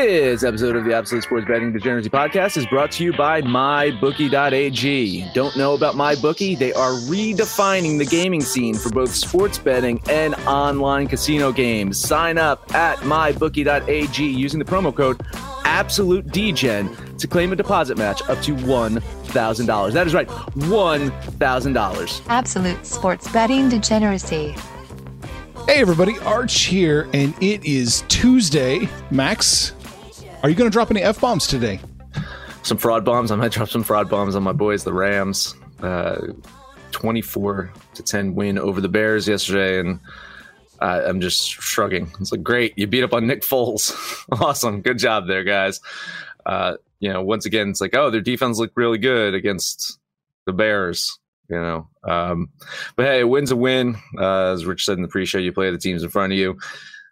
This 0.00 0.44
episode 0.44 0.76
of 0.76 0.84
the 0.84 0.94
Absolute 0.94 1.24
Sports 1.24 1.48
Betting 1.48 1.72
Degeneracy 1.72 2.08
Podcast 2.08 2.56
is 2.56 2.64
brought 2.66 2.92
to 2.92 3.02
you 3.02 3.12
by 3.12 3.42
MyBookie.ag. 3.42 5.28
Don't 5.34 5.56
know 5.56 5.74
about 5.74 5.96
MyBookie? 5.96 6.56
They 6.56 6.72
are 6.72 6.92
redefining 6.92 7.98
the 7.98 8.04
gaming 8.04 8.40
scene 8.40 8.76
for 8.76 8.90
both 8.90 9.12
sports 9.12 9.58
betting 9.58 10.00
and 10.08 10.36
online 10.46 11.08
casino 11.08 11.50
games. 11.50 11.98
Sign 11.98 12.38
up 12.38 12.72
at 12.76 12.98
MyBookie.ag 12.98 14.24
using 14.24 14.60
the 14.60 14.64
promo 14.64 14.94
code 14.94 15.20
Absolute 15.64 16.26
AbsoluteDGen 16.26 17.18
to 17.18 17.26
claim 17.26 17.52
a 17.52 17.56
deposit 17.56 17.98
match 17.98 18.22
up 18.28 18.40
to 18.42 18.54
$1,000. 18.54 19.92
That 19.92 20.06
is 20.06 20.14
right, 20.14 20.28
$1,000. 20.28 22.22
Absolute 22.28 22.86
sports 22.86 23.28
betting 23.32 23.68
degeneracy. 23.68 24.54
Hey 25.66 25.82
everybody, 25.82 26.18
Arch 26.20 26.60
here, 26.60 27.10
and 27.12 27.34
it 27.42 27.62
is 27.62 28.02
Tuesday. 28.08 28.88
Max, 29.10 29.72
are 30.42 30.48
you 30.48 30.54
going 30.54 30.70
to 30.70 30.72
drop 30.72 30.90
any 30.90 31.02
f 31.02 31.20
bombs 31.20 31.46
today? 31.46 31.80
Some 32.62 32.78
fraud 32.78 33.04
bombs. 33.04 33.30
I 33.30 33.36
might 33.36 33.52
drop 33.52 33.68
some 33.68 33.82
fraud 33.82 34.08
bombs 34.08 34.36
on 34.36 34.42
my 34.42 34.52
boys, 34.52 34.84
the 34.84 34.92
Rams. 34.92 35.54
Uh, 35.80 36.28
24 36.92 37.72
to 37.94 38.02
10 38.02 38.34
win 38.34 38.58
over 38.58 38.80
the 38.80 38.88
Bears 38.88 39.28
yesterday, 39.28 39.80
and 39.80 40.00
uh, 40.80 41.02
I'm 41.06 41.20
just 41.20 41.48
shrugging. 41.48 42.10
It's 42.20 42.32
like, 42.32 42.42
great, 42.42 42.74
you 42.76 42.86
beat 42.86 43.04
up 43.04 43.12
on 43.12 43.26
Nick 43.26 43.42
Foles. 43.42 43.94
awesome, 44.40 44.80
good 44.80 44.98
job 44.98 45.26
there, 45.26 45.44
guys. 45.44 45.80
Uh, 46.46 46.74
you 47.00 47.12
know, 47.12 47.22
once 47.22 47.46
again, 47.46 47.68
it's 47.68 47.80
like, 47.80 47.94
oh, 47.94 48.10
their 48.10 48.20
defense 48.20 48.58
looked 48.58 48.76
really 48.76 48.98
good 48.98 49.34
against 49.34 49.98
the 50.46 50.52
Bears. 50.52 51.18
You 51.48 51.56
know, 51.56 51.88
um, 52.04 52.50
but 52.94 53.06
hey, 53.06 53.20
a 53.20 53.26
win's 53.26 53.50
a 53.50 53.56
win. 53.56 53.96
Uh, 54.18 54.52
as 54.52 54.66
Rich 54.66 54.84
said 54.84 54.98
in 54.98 55.02
the 55.02 55.08
pre-show, 55.08 55.38
you 55.38 55.52
play 55.52 55.70
the 55.70 55.78
teams 55.78 56.02
in 56.02 56.10
front 56.10 56.32
of 56.32 56.38
you 56.38 56.58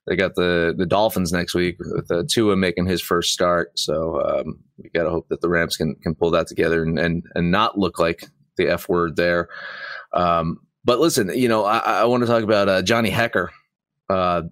they 0.06 0.16
got 0.16 0.34
the 0.34 0.74
the 0.76 0.86
Dolphins 0.86 1.32
next 1.32 1.54
week 1.54 1.76
with 1.78 2.10
uh, 2.10 2.22
Tua 2.28 2.56
making 2.56 2.86
his 2.86 3.02
first 3.02 3.32
start. 3.32 3.78
So 3.78 4.20
um, 4.20 4.60
we 4.78 4.88
got 4.90 5.04
to 5.04 5.10
hope 5.10 5.28
that 5.28 5.40
the 5.40 5.48
Rams 5.48 5.76
can 5.76 5.96
can 5.96 6.14
pull 6.14 6.30
that 6.32 6.46
together 6.46 6.82
and 6.82 6.98
and, 6.98 7.24
and 7.34 7.50
not 7.50 7.78
look 7.78 7.98
like 7.98 8.28
the 8.56 8.68
F 8.68 8.88
word 8.88 9.16
there. 9.16 9.48
Um, 10.12 10.60
but 10.84 11.00
listen, 11.00 11.30
you 11.34 11.48
know, 11.48 11.64
I, 11.64 11.78
I 11.78 12.04
want 12.04 12.22
to 12.22 12.28
talk 12.28 12.44
about 12.44 12.68
uh, 12.68 12.82
Johnny 12.82 13.10
Hekker. 13.10 13.48
Uh, 14.08 14.42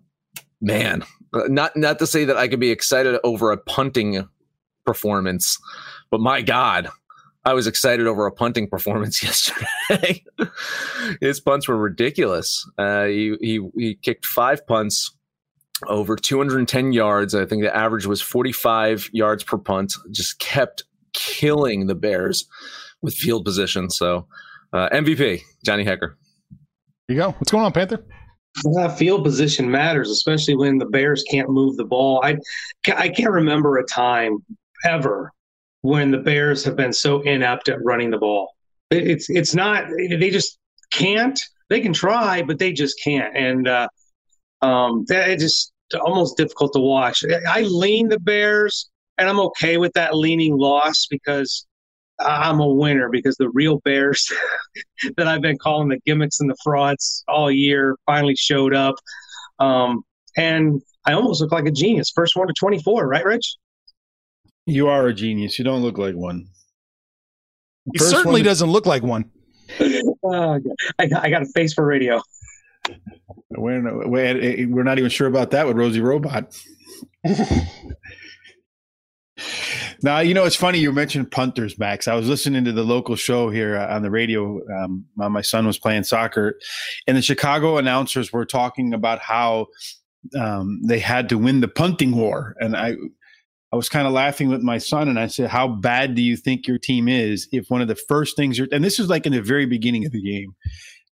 man, 0.61 1.05
not 1.33 1.77
not 1.77 2.01
to 2.01 2.07
say 2.07 2.25
that 2.25 2.37
I 2.37 2.49
could 2.49 2.61
be 2.61 2.71
excited 2.71 3.19
over 3.23 3.53
a 3.53 3.57
punting 3.57 4.29
performance, 4.85 5.59
but 6.11 6.21
my 6.21 6.43
God, 6.43 6.89
I 7.45 7.55
was 7.55 7.69
excited 7.69 8.09
over 8.09 8.27
a 8.27 8.33
punting 8.33 8.69
performance 8.69 9.23
yesterday. 9.23 10.25
His 11.21 11.39
punts 11.41 11.69
were 11.69 11.77
ridiculous. 11.77 12.69
Uh, 12.77 13.05
he, 13.05 13.37
he 13.41 13.69
he 13.77 13.95
kicked 13.95 14.27
five 14.27 14.67
punts 14.67 15.14
over 15.89 16.17
210 16.17 16.93
yards. 16.93 17.35
I 17.35 17.45
think 17.45 17.63
the 17.63 17.75
average 17.75 18.07
was 18.07 18.21
45 18.21 19.11
yards 19.13 19.45
per 19.45 19.59
punt. 19.59 19.95
Just 20.11 20.39
kept 20.39 20.85
killing 21.13 21.87
the 21.87 21.95
Bears 21.95 22.47
with 23.03 23.15
field 23.15 23.45
position. 23.45 23.91
So 23.91 24.27
uh, 24.73 24.89
MVP, 24.91 25.41
Johnny 25.65 25.85
Hekker. 25.85 26.15
Here 27.07 27.17
you 27.17 27.17
go. 27.17 27.31
What's 27.33 27.53
going 27.53 27.65
on, 27.65 27.73
Panther? 27.73 28.05
Uh, 28.79 28.89
field 28.89 29.25
position 29.25 29.71
matters, 29.71 30.11
especially 30.11 30.57
when 30.57 30.79
the 30.79 30.87
Bears 30.87 31.25
can't 31.31 31.51
move 31.51 31.77
the 31.77 31.85
ball. 31.85 32.21
I, 32.25 32.39
I 32.97 33.09
can't 33.09 33.33
remember 33.33 33.79
a 33.79 33.85
time 33.85 34.39
ever 34.85 35.33
when 35.83 36.11
the 36.11 36.19
Bears 36.19 36.65
have 36.65 36.77
been 36.77 36.93
so 36.93 37.21
inept 37.23 37.69
at 37.69 37.83
running 37.85 38.11
the 38.11 38.19
ball. 38.19 38.55
It's 38.91 39.29
it's 39.29 39.55
not 39.55 39.87
they 40.19 40.31
just 40.31 40.59
can't. 40.93 41.39
They 41.69 41.81
can 41.81 41.93
try, 41.93 42.43
but 42.43 42.59
they 42.59 42.73
just 42.73 42.99
can't. 43.03 43.37
And 43.37 43.69
uh, 43.69 43.89
um, 44.63 45.05
that 45.09 45.29
it 45.29 45.41
just 45.41 45.74
almost 45.95 46.37
difficult 46.37 46.73
to 46.75 46.81
watch. 46.81 47.25
I 47.49 47.63
lean 47.63 48.09
the 48.09 48.21
Bears, 48.21 48.91
and 49.19 49.29
I'm 49.29 49.41
okay 49.41 49.77
with 49.77 49.93
that 49.95 50.15
leaning 50.15 50.57
loss 50.57 51.07
because 51.11 51.67
I'm 52.21 52.61
a 52.61 52.69
winner. 52.69 53.09
Because 53.11 53.37
the 53.37 53.51
real 53.51 53.81
Bears 53.81 54.31
that 55.17 55.27
I've 55.27 55.43
been 55.43 55.59
calling 55.59 55.89
the 55.89 56.01
gimmicks 56.07 56.41
and 56.41 56.51
the 56.51 56.57
frauds 56.63 57.25
all 57.29 57.51
year 57.51 57.97
finally 58.07 58.37
showed 58.37 58.75
up, 58.75 58.95
um, 59.59 60.03
and 60.37 60.83
I 61.07 61.13
almost 61.13 61.41
look 61.41 61.53
like 61.53 61.67
a 61.67 61.71
genius. 61.71 62.11
First 62.15 62.37
one 62.37 62.47
to 62.47 62.55
24, 62.59 63.07
right, 63.07 63.25
Rich? 63.25 63.57
You 64.67 64.89
are 64.89 65.07
a 65.09 65.15
genius. 65.15 65.59
You 65.59 65.65
don't 65.65 65.83
look 65.83 65.99
like 65.99 66.15
one. 66.15 66.47
He 67.93 67.99
certainly 67.99 68.41
to- 68.41 68.49
doesn't 68.49 68.71
look 68.71 68.87
like 68.87 69.03
one. 69.03 69.31
uh, 69.81 70.59
I, 70.99 71.11
I 71.17 71.31
got 71.31 71.43
a 71.43 71.47
face 71.55 71.75
for 71.75 71.85
radio. 71.85 72.23
We're, 73.51 74.09
we're 74.09 74.83
not 74.83 74.99
even 74.99 75.11
sure 75.11 75.29
about 75.29 75.53
that 75.53 75.67
with 75.67 75.77
Rosie 75.77 76.01
Robot. 76.01 76.57
now, 80.03 80.21
you 80.21 80.35
know, 80.35 80.45
it's 80.45 80.57
funny 80.57 80.79
you 80.79 80.93
mentioned 80.93 81.31
punters, 81.31 81.79
Max. 81.79 82.09
I 82.09 82.15
was 82.15 82.29
listening 82.29 82.65
to 82.65 82.73
the 82.73 82.85
local 82.85 83.17
show 83.17 83.51
here 83.51 83.77
uh, 83.77 83.95
on 83.95 84.03
the 84.03 84.11
radio. 84.11 84.61
Um, 84.83 85.07
my 85.17 85.41
son 85.41 85.67
was 85.67 85.79
playing 85.79 86.05
soccer, 86.05 86.59
and 87.07 87.17
the 87.17 87.23
Chicago 87.23 87.79
announcers 87.79 88.33
were 88.33 88.45
talking 88.47 88.93
about 88.93 89.21
how 89.21 89.69
um, 90.39 90.81
they 90.85 90.99
had 90.99 91.29
to 91.31 91.39
win 91.39 91.61
the 91.61 91.69
punting 91.69 92.17
war. 92.17 92.57
And 92.61 92.77
I, 92.77 92.95
I 93.73 93.77
was 93.77 93.89
kind 93.89 94.07
of 94.07 94.13
laughing 94.13 94.49
with 94.49 94.63
my 94.63 94.79
son, 94.79 95.09
and 95.09 95.19
I 95.19 95.27
said, 95.27 95.51
"How 95.51 95.69
bad 95.69 96.15
do 96.15 96.23
you 96.23 96.37
think 96.37 96.67
your 96.67 96.79
team 96.79 97.09
is 97.09 97.49
if 97.53 97.71
one 97.71 97.81
of 97.83 97.89
the 97.89 97.97
first 97.97 98.37
things 98.37 98.59
you're?" 98.59 98.69
And 98.73 98.85
this 98.85 98.99
is 98.99 99.09
like 99.09 99.27
in 99.27 99.33
the 99.33 99.43
very 99.43 99.67
beginning 99.67 100.07
of 100.07 100.13
the 100.13 100.23
game 100.23 100.55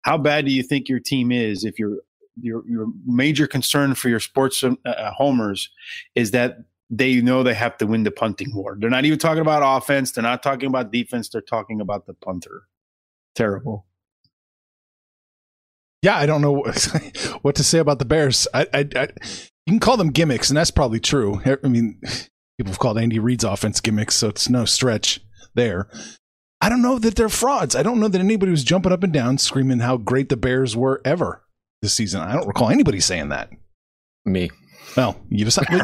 how 0.04 0.18
bad 0.18 0.46
do 0.46 0.52
you 0.52 0.64
think 0.64 0.90
your 0.90 1.00
team 1.00 1.32
is 1.32 1.64
if 1.64 1.80
your 1.80 1.98
your 2.40 2.64
your 2.68 2.88
major 3.06 3.48
concern 3.48 3.94
for 3.96 4.10
your 4.10 4.20
sports 4.20 4.64
uh, 4.64 4.74
uh, 4.86 5.12
homers 5.12 5.70
is 6.16 6.32
that 6.32 6.58
they 6.90 7.22
know 7.22 7.42
they 7.42 7.54
have 7.54 7.78
to 7.78 7.88
win 7.88 8.04
the 8.04 8.12
punting 8.12 8.54
war. 8.54 8.76
They're 8.78 8.90
not 8.90 9.06
even 9.06 9.18
talking 9.18 9.42
about 9.42 9.64
offense. 9.78 10.12
They're 10.12 10.22
not 10.22 10.44
talking 10.44 10.68
about 10.68 10.92
defense. 10.92 11.30
They're 11.30 11.42
talking 11.42 11.80
about 11.80 12.06
the 12.06 12.14
punter. 12.14 12.64
Terrible. 13.34 13.86
Yeah, 16.02 16.18
I 16.18 16.26
don't 16.26 16.42
know 16.42 16.54
what 17.42 17.56
to 17.56 17.64
say 17.64 17.80
about 17.80 18.00
the 18.00 18.06
Bears. 18.06 18.48
I, 18.54 18.68
I, 18.74 18.88
I, 18.96 19.08
you 19.66 19.74
can 19.74 19.80
call 19.80 19.98
them 19.98 20.10
gimmicks, 20.10 20.50
and 20.50 20.58
that's 20.58 20.72
probably 20.72 21.00
true. 21.00 21.42
I 21.46 21.68
mean, 21.68 22.02
people 22.58 22.72
have 22.72 22.80
called 22.80 22.98
Andy 22.98 23.20
Reid's 23.20 23.44
offense 23.46 23.80
gimmicks, 23.80 24.16
so 24.16 24.28
it's 24.28 24.50
no 24.50 24.66
stretch 24.66 25.22
there. 25.56 25.88
I 26.62 26.70
don't 26.70 26.84
know 26.84 27.00
that 27.00 27.16
they're 27.16 27.30
frauds. 27.30 27.76
I 27.76 27.84
don't 27.84 28.00
know 28.00 28.08
that 28.08 28.22
anybody 28.22 28.52
was 28.52 28.64
jumping 28.64 28.92
up 28.92 29.04
and 29.04 29.12
down 29.12 29.40
screaming 29.40 29.80
how 29.80 29.98
great 29.98 30.30
the 30.30 30.38
Bears 30.38 30.78
were 30.78 31.02
ever 31.04 31.44
this 31.82 31.94
season. 31.94 32.22
I 32.22 32.34
don't 32.34 32.48
recall 32.48 32.70
anybody 32.70 33.00
saying 33.00 33.30
that. 33.30 33.50
Me. 34.26 34.52
Well, 34.96 35.20
you 35.30 35.46
decided 35.46 35.82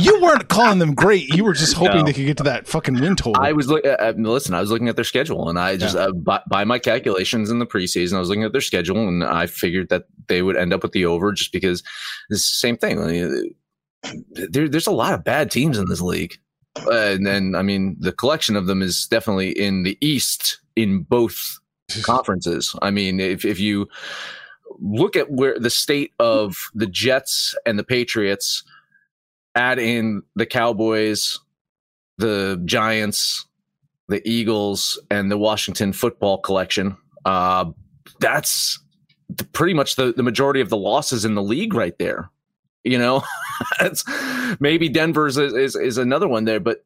you 0.00 0.20
weren't 0.20 0.48
calling 0.48 0.78
them 0.78 0.94
great. 0.94 1.28
You 1.28 1.44
were 1.44 1.52
just 1.52 1.72
hoping 1.76 1.98
no. 1.98 2.04
they 2.04 2.12
could 2.12 2.26
get 2.26 2.36
to 2.38 2.42
that 2.44 2.66
fucking 2.66 3.00
win 3.00 3.16
total. 3.16 3.42
I 3.42 3.52
was 3.52 3.68
look, 3.68 3.86
uh, 3.86 3.96
uh, 4.00 4.12
listen. 4.16 4.54
I 4.54 4.60
was 4.60 4.70
looking 4.70 4.88
at 4.88 4.96
their 4.96 5.04
schedule, 5.04 5.48
and 5.48 5.58
I 5.58 5.76
just 5.76 5.94
yeah. 5.94 6.06
uh, 6.06 6.12
by, 6.12 6.40
by, 6.50 6.64
my 6.64 6.78
calculations 6.78 7.50
in 7.50 7.60
the 7.60 7.66
preseason, 7.66 8.16
I 8.16 8.18
was 8.18 8.28
looking 8.28 8.44
at 8.44 8.52
their 8.52 8.60
schedule, 8.60 9.06
and 9.06 9.22
I 9.22 9.46
figured 9.46 9.88
that 9.90 10.04
they 10.26 10.42
would 10.42 10.56
end 10.56 10.72
up 10.72 10.82
with 10.82 10.92
the 10.92 11.06
over, 11.06 11.32
just 11.32 11.52
because 11.52 11.80
it's 12.28 12.50
the 12.52 12.58
same 12.58 12.76
thing. 12.76 13.06
Mean, 13.06 13.54
there, 14.50 14.68
there's 14.68 14.88
a 14.88 14.92
lot 14.92 15.14
of 15.14 15.24
bad 15.24 15.50
teams 15.50 15.78
in 15.78 15.86
this 15.88 16.00
league 16.00 16.36
and 16.76 17.26
then 17.26 17.54
I 17.54 17.62
mean 17.62 17.96
the 17.98 18.12
collection 18.12 18.56
of 18.56 18.66
them 18.66 18.82
is 18.82 19.06
definitely 19.06 19.50
in 19.50 19.82
the 19.82 19.96
East 20.00 20.60
in 20.76 21.02
both 21.02 21.58
conferences. 22.02 22.74
I 22.82 22.90
mean, 22.90 23.20
if 23.20 23.44
if 23.44 23.60
you 23.60 23.88
look 24.80 25.16
at 25.16 25.30
where 25.30 25.58
the 25.58 25.70
state 25.70 26.12
of 26.18 26.56
the 26.74 26.86
Jets 26.86 27.54
and 27.64 27.78
the 27.78 27.84
Patriots, 27.84 28.64
add 29.54 29.78
in 29.78 30.22
the 30.34 30.46
Cowboys, 30.46 31.38
the 32.18 32.60
Giants, 32.64 33.46
the 34.08 34.26
Eagles, 34.28 34.98
and 35.10 35.30
the 35.30 35.38
Washington 35.38 35.92
football 35.92 36.38
collection, 36.38 36.96
uh, 37.24 37.66
that's 38.20 38.78
pretty 39.52 39.74
much 39.74 39.96
the, 39.96 40.12
the 40.12 40.22
majority 40.22 40.60
of 40.60 40.68
the 40.68 40.76
losses 40.76 41.24
in 41.24 41.34
the 41.34 41.42
league 41.42 41.74
right 41.74 41.98
there. 41.98 42.30
You 42.84 42.98
know, 42.98 43.24
it's 43.80 44.04
maybe 44.60 44.88
Denver's 44.88 45.38
is, 45.38 45.52
is, 45.54 45.76
is 45.76 45.98
another 45.98 46.28
one 46.28 46.44
there, 46.44 46.60
but 46.60 46.84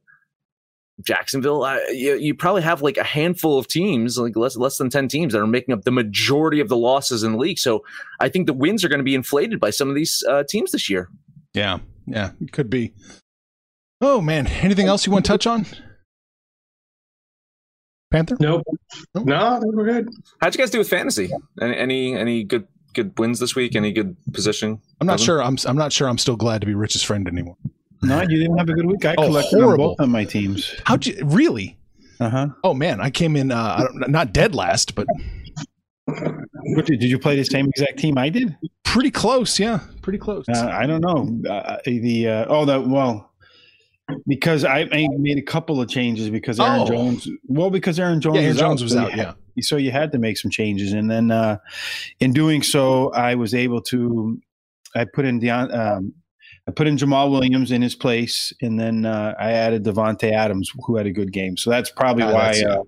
Jacksonville, 1.03 1.63
uh, 1.63 1.79
you, 1.91 2.17
you, 2.17 2.35
probably 2.35 2.63
have 2.63 2.83
like 2.83 2.97
a 2.97 3.05
handful 3.05 3.59
of 3.59 3.69
teams, 3.69 4.19
like 4.19 4.37
less 4.37 4.57
less 4.57 4.79
than 4.79 4.91
ten 4.91 5.07
teams, 5.07 5.33
that 5.33 5.41
are 5.41 5.47
making 5.47 5.73
up 5.73 5.83
the 5.83 5.93
majority 5.93 6.61
of 6.61 6.69
the 6.69 6.77
losses 6.77 7.23
in 7.23 7.33
the 7.33 7.39
league. 7.39 7.59
So 7.59 7.85
I 8.19 8.29
think 8.29 8.47
the 8.47 8.53
wins 8.53 8.85
are 8.85 8.89
going 8.89 8.99
to 8.99 9.05
be 9.05 9.15
inflated 9.15 9.61
by 9.61 9.71
some 9.71 9.89
of 9.89 9.95
these 9.95 10.25
uh, 10.29 10.43
teams 10.49 10.73
this 10.73 10.91
year. 10.91 11.09
Yeah, 11.55 11.79
yeah, 12.07 12.33
it 12.41 12.53
could 12.53 12.69
be. 12.69 12.95
Oh 14.01 14.21
man, 14.21 14.47
anything 14.47 14.87
else 14.87 15.07
you 15.07 15.13
want 15.13 15.25
to 15.25 15.29
touch 15.29 15.47
on? 15.47 15.67
Panther? 18.11 18.37
Nope. 18.41 18.65
nope. 19.15 19.27
No, 19.27 19.61
we're 19.65 19.85
good. 19.85 20.09
How'd 20.41 20.55
you 20.55 20.59
guys 20.59 20.71
do 20.71 20.79
with 20.79 20.89
fantasy? 20.89 21.31
Any 21.61 21.77
any, 21.77 22.17
any 22.17 22.45
good 22.45 22.67
good 22.95 23.19
wins 23.19 23.39
this 23.39 23.55
week? 23.55 23.77
Any 23.77 23.93
good 23.93 24.17
position? 24.33 24.81
I'm 25.01 25.07
not 25.07 25.21
sure. 25.21 25.43
I'm 25.43 25.57
I'm 25.67 25.77
not 25.77 25.93
sure. 25.93 26.09
I'm 26.09 26.19
still 26.19 26.37
glad 26.37 26.61
to 26.61 26.67
be 26.67 26.75
Rich's 26.75 27.03
friend 27.03 27.27
anymore. 27.29 27.57
No, 28.03 28.21
you 28.23 28.39
didn't 28.39 28.59
have 28.59 28.69
a 28.69 28.75
good 28.75 28.87
week. 28.87 29.05
I 29.05 29.15
oh, 29.19 29.27
collected 29.27 29.63
on 29.63 29.77
both 29.77 30.01
of 30.01 30.09
my 30.09 30.25
teams. 30.25 30.75
How'd 30.85 31.07
you 31.07 31.19
really? 31.25 31.77
Uh 32.21 32.31
huh. 32.31 32.49
Oh 32.65 32.75
man, 32.75 33.01
I 33.01 33.11
came 33.11 33.37
in 33.37 33.51
uh, 33.53 33.87
not 33.93 34.33
dead 34.33 34.55
last, 34.55 34.95
but. 34.95 35.07
What 36.75 36.87
did, 36.87 37.01
did 37.01 37.11
you 37.11 37.19
play 37.19 37.37
the 37.37 37.45
same 37.45 37.69
exact 37.69 37.99
team 37.99 38.17
I 38.17 38.31
did? 38.31 38.57
Pretty 38.83 39.11
close, 39.11 39.59
yeah, 39.59 39.81
pretty 40.01 40.19
close. 40.19 40.47
Uh, 40.49 40.69
I 40.73 40.87
don't 40.87 41.03
know. 41.03 41.51
Uh, 41.51 41.77
the 41.85 42.29
uh, 42.29 42.47
oh, 42.49 42.65
that 42.65 42.87
well, 42.87 43.28
because 44.27 44.65
I, 44.65 44.85
made 44.91 45.39
a 45.39 45.43
couple 45.43 45.81
of 45.81 45.89
changes 45.89 46.31
because 46.31 46.61
Aaron 46.61 46.83
oh. 46.83 46.87
Jones. 46.87 47.29
Well, 47.47 47.71
because 47.71 47.99
Aaron 47.99 48.21
Jones, 48.21 48.37
yeah, 48.37 48.43
Aaron 48.43 48.55
was 48.55 48.61
Jones 48.61 48.81
out, 48.81 48.85
was 48.85 48.93
so 48.93 48.99
out. 49.01 49.11
Had, 49.11 49.35
yeah, 49.57 49.63
so 49.63 49.77
you 49.77 49.91
had 49.91 50.13
to 50.13 50.19
make 50.19 50.39
some 50.39 50.51
changes, 50.51 50.93
and 50.93 51.11
then 51.11 51.31
uh, 51.31 51.59
in 52.21 52.33
doing 52.33 52.63
so, 52.63 53.11
I 53.13 53.35
was 53.35 53.55
able 53.55 53.83
to. 53.83 54.39
I 54.95 55.05
put 55.05 55.27
in 55.27 55.41
Deon, 55.41 55.75
um, 55.77 56.15
I 56.67 56.71
put 56.71 56.87
in 56.87 56.97
Jamaal 56.97 57.31
Williams 57.31 57.71
in 57.71 57.83
his 57.83 57.95
place, 57.95 58.53
and 58.63 58.79
then 58.79 59.05
uh, 59.05 59.35
I 59.39 59.53
added 59.53 59.85
Davante 59.85 60.33
Adams, 60.33 60.71
who 60.87 60.97
had 60.97 61.07
a 61.07 61.13
good 61.13 61.33
game. 61.33 61.57
So 61.57 61.71
that's 61.71 61.91
probably 61.91 62.25
ah, 62.25 62.33
why 62.33 62.63
uh, 62.69 62.83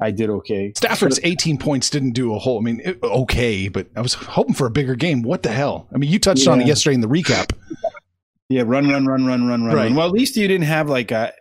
I 0.00 0.10
did 0.10 0.30
okay. 0.30 0.72
Stafford's 0.76 1.20
18 1.22 1.58
points 1.58 1.90
didn't 1.90 2.12
do 2.12 2.34
a 2.34 2.38
whole. 2.38 2.58
I 2.58 2.62
mean, 2.62 2.80
it, 2.84 2.98
okay, 3.02 3.68
but 3.68 3.88
I 3.94 4.00
was 4.00 4.14
hoping 4.14 4.54
for 4.54 4.66
a 4.66 4.70
bigger 4.70 4.94
game. 4.94 5.22
What 5.22 5.42
the 5.42 5.50
hell? 5.50 5.88
I 5.94 5.98
mean, 5.98 6.10
you 6.10 6.18
touched 6.18 6.46
yeah. 6.46 6.52
on 6.52 6.60
it 6.60 6.66
yesterday 6.66 6.94
in 6.94 7.02
the 7.02 7.08
recap. 7.08 7.52
Yeah, 8.50 8.64
run, 8.66 8.88
run, 8.88 9.06
run, 9.06 9.24
run, 9.26 9.46
run, 9.46 9.64
run. 9.64 9.76
Right. 9.76 9.92
Well, 9.92 10.08
at 10.08 10.12
least 10.12 10.36
you 10.36 10.48
didn't 10.48 10.66
have 10.66 10.90
like 10.90 11.12
a, 11.12 11.32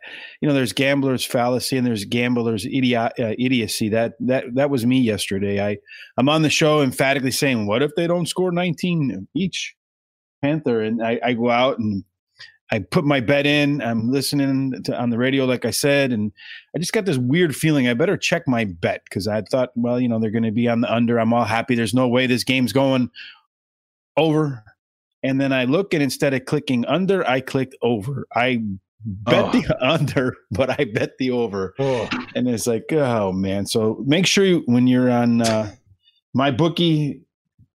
you 0.42 0.48
know, 0.48 0.54
there's 0.54 0.74
gambler's 0.74 1.26
fallacy 1.26 1.76
and 1.76 1.86
there's 1.86 2.06
gambler's 2.06 2.68
idiot, 2.68 3.14
uh, 3.20 3.34
idiocy. 3.40 3.90
That 3.90 4.14
that 4.20 4.46
that 4.54 4.70
was 4.70 4.86
me 4.86 5.00
yesterday. 5.00 5.60
I 5.60 5.80
I'm 6.18 6.30
on 6.30 6.44
the 6.44 6.52
show 6.52 6.84
emphatically 6.84 7.32
saying, 7.32 7.66
what 7.66 7.82
if 7.82 7.96
they 7.96 8.06
don't 8.06 8.28
score 8.28 8.52
19 8.52 9.28
each? 9.34 9.76
Panther, 10.44 10.82
and 10.82 11.04
I, 11.04 11.20
I 11.22 11.34
go 11.34 11.50
out 11.50 11.80
and 11.80 12.04
I 12.72 12.80
put 12.80 13.04
my 13.04 13.20
bet 13.20 13.48
in. 13.48 13.82
I'm 13.82 14.12
listening 14.12 14.82
to, 14.84 14.98
on 14.98 15.10
the 15.10 15.18
radio, 15.18 15.46
like 15.46 15.66
I 15.66 15.72
said, 15.72 16.14
and 16.14 16.32
I 16.76 16.80
just 16.80 16.94
got 16.94 17.06
this 17.06 17.18
weird 17.18 17.56
feeling. 17.56 17.88
I 17.88 17.94
better 17.96 18.18
check 18.18 18.48
my 18.48 18.66
bet 18.66 19.02
because 19.06 19.28
I 19.28 19.42
thought, 19.42 19.72
well, 19.76 20.00
you 20.00 20.08
know, 20.08 20.20
they're 20.20 20.30
going 20.30 20.44
to 20.44 20.52
be 20.52 20.68
on 20.68 20.82
the 20.82 20.94
under. 20.94 21.20
I'm 21.20 21.34
all 21.34 21.44
happy. 21.44 21.74
There's 21.74 21.94
no 21.94 22.08
way 22.08 22.28
this 22.28 22.44
game's 22.44 22.72
going 22.72 23.10
over. 24.16 24.64
And 25.24 25.40
then 25.40 25.52
I 25.52 25.66
look, 25.66 25.94
and 25.94 26.02
instead 26.02 26.34
of 26.34 26.46
clicking 26.46 26.86
under, 26.86 27.28
I 27.28 27.42
clicked 27.42 27.76
over. 27.82 28.26
I 28.36 28.62
bet 29.06 29.46
oh. 29.46 29.52
the 29.52 29.78
under, 29.86 30.36
but 30.52 30.80
I 30.80 30.86
bet 30.86 31.18
the 31.18 31.32
over. 31.32 31.74
Oh. 31.80 32.10
And 32.36 32.48
it's 32.48 32.68
like, 32.68 32.92
oh 32.92 33.32
man. 33.32 33.66
So 33.66 34.04
make 34.06 34.26
sure 34.26 34.46
you, 34.46 34.64
when 34.66 34.88
you're 34.88 35.12
on 35.12 35.42
uh, 35.42 35.72
my 36.34 36.52
bookie 36.52 37.22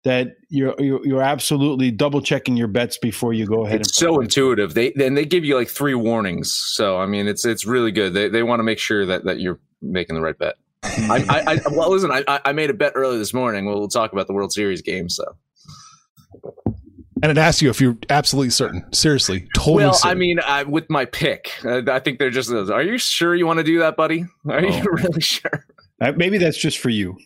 that 0.04 0.36
you're, 0.50 0.76
you're, 0.80 1.06
you're 1.06 1.22
absolutely 1.22 1.90
double 1.90 2.22
checking 2.22 2.58
your 2.58 2.68
bets 2.68 2.98
before 2.98 3.34
you 3.34 3.46
go 3.46 3.66
ahead. 3.66 3.82
It's 3.82 3.96
so 3.96 4.20
intuitive. 4.20 4.74
They 4.74 4.92
then 4.96 5.14
they 5.14 5.26
give 5.26 5.46
you 5.46 5.56
like 5.56 5.70
three 5.70 5.96
warnings. 5.96 6.54
So 6.54 6.98
I 6.98 7.06
mean, 7.06 7.28
it's 7.28 7.46
it's 7.46 7.66
really 7.66 7.92
good. 7.92 8.14
They 8.14 8.28
they 8.30 8.44
want 8.44 8.60
to 8.60 8.64
make 8.64 8.80
sure 8.80 9.06
that 9.06 9.24
that 9.26 9.40
you're 9.40 9.60
making 9.82 10.16
the 10.16 10.22
right 10.22 10.38
bet. 10.38 10.56
I, 10.84 11.26
I, 11.30 11.54
I, 11.54 11.60
well 11.72 11.90
listen. 11.90 12.12
I 12.12 12.24
I 12.28 12.52
made 12.52 12.70
a 12.70 12.74
bet 12.74 12.94
early 12.96 13.18
this 13.18 13.34
morning. 13.34 13.66
We'll, 13.66 13.80
we'll 13.80 13.88
talk 13.88 14.12
about 14.12 14.28
the 14.28 14.34
World 14.34 14.52
Series 14.52 14.82
game. 14.82 15.10
So. 15.10 15.24
And 17.24 17.32
it 17.32 17.38
asks 17.38 17.62
you 17.62 17.70
if 17.70 17.80
you're 17.80 17.98
absolutely 18.10 18.50
certain. 18.50 18.86
Seriously, 18.92 19.48
totally. 19.56 19.86
Well, 19.86 19.94
certain. 19.94 20.12
I 20.12 20.20
mean, 20.20 20.40
I, 20.42 20.64
with 20.64 20.90
my 20.90 21.06
pick, 21.06 21.54
uh, 21.64 21.82
I 21.90 22.00
think 22.00 22.20
they're 22.20 22.30
just. 22.30 22.52
Are 22.52 22.84
you 22.84 22.98
sure 22.98 23.34
you 23.34 23.48
want 23.48 23.60
to 23.60 23.64
do 23.64 23.80
that, 23.80 23.96
buddy? 23.96 24.26
Are 24.50 24.60
oh. 24.60 24.68
you 24.68 24.84
really 24.92 25.22
sure? 25.22 25.66
Uh, 26.02 26.12
maybe 26.18 26.38
that's 26.38 26.58
just 26.58 26.80
for 26.80 26.90
you. 26.90 27.18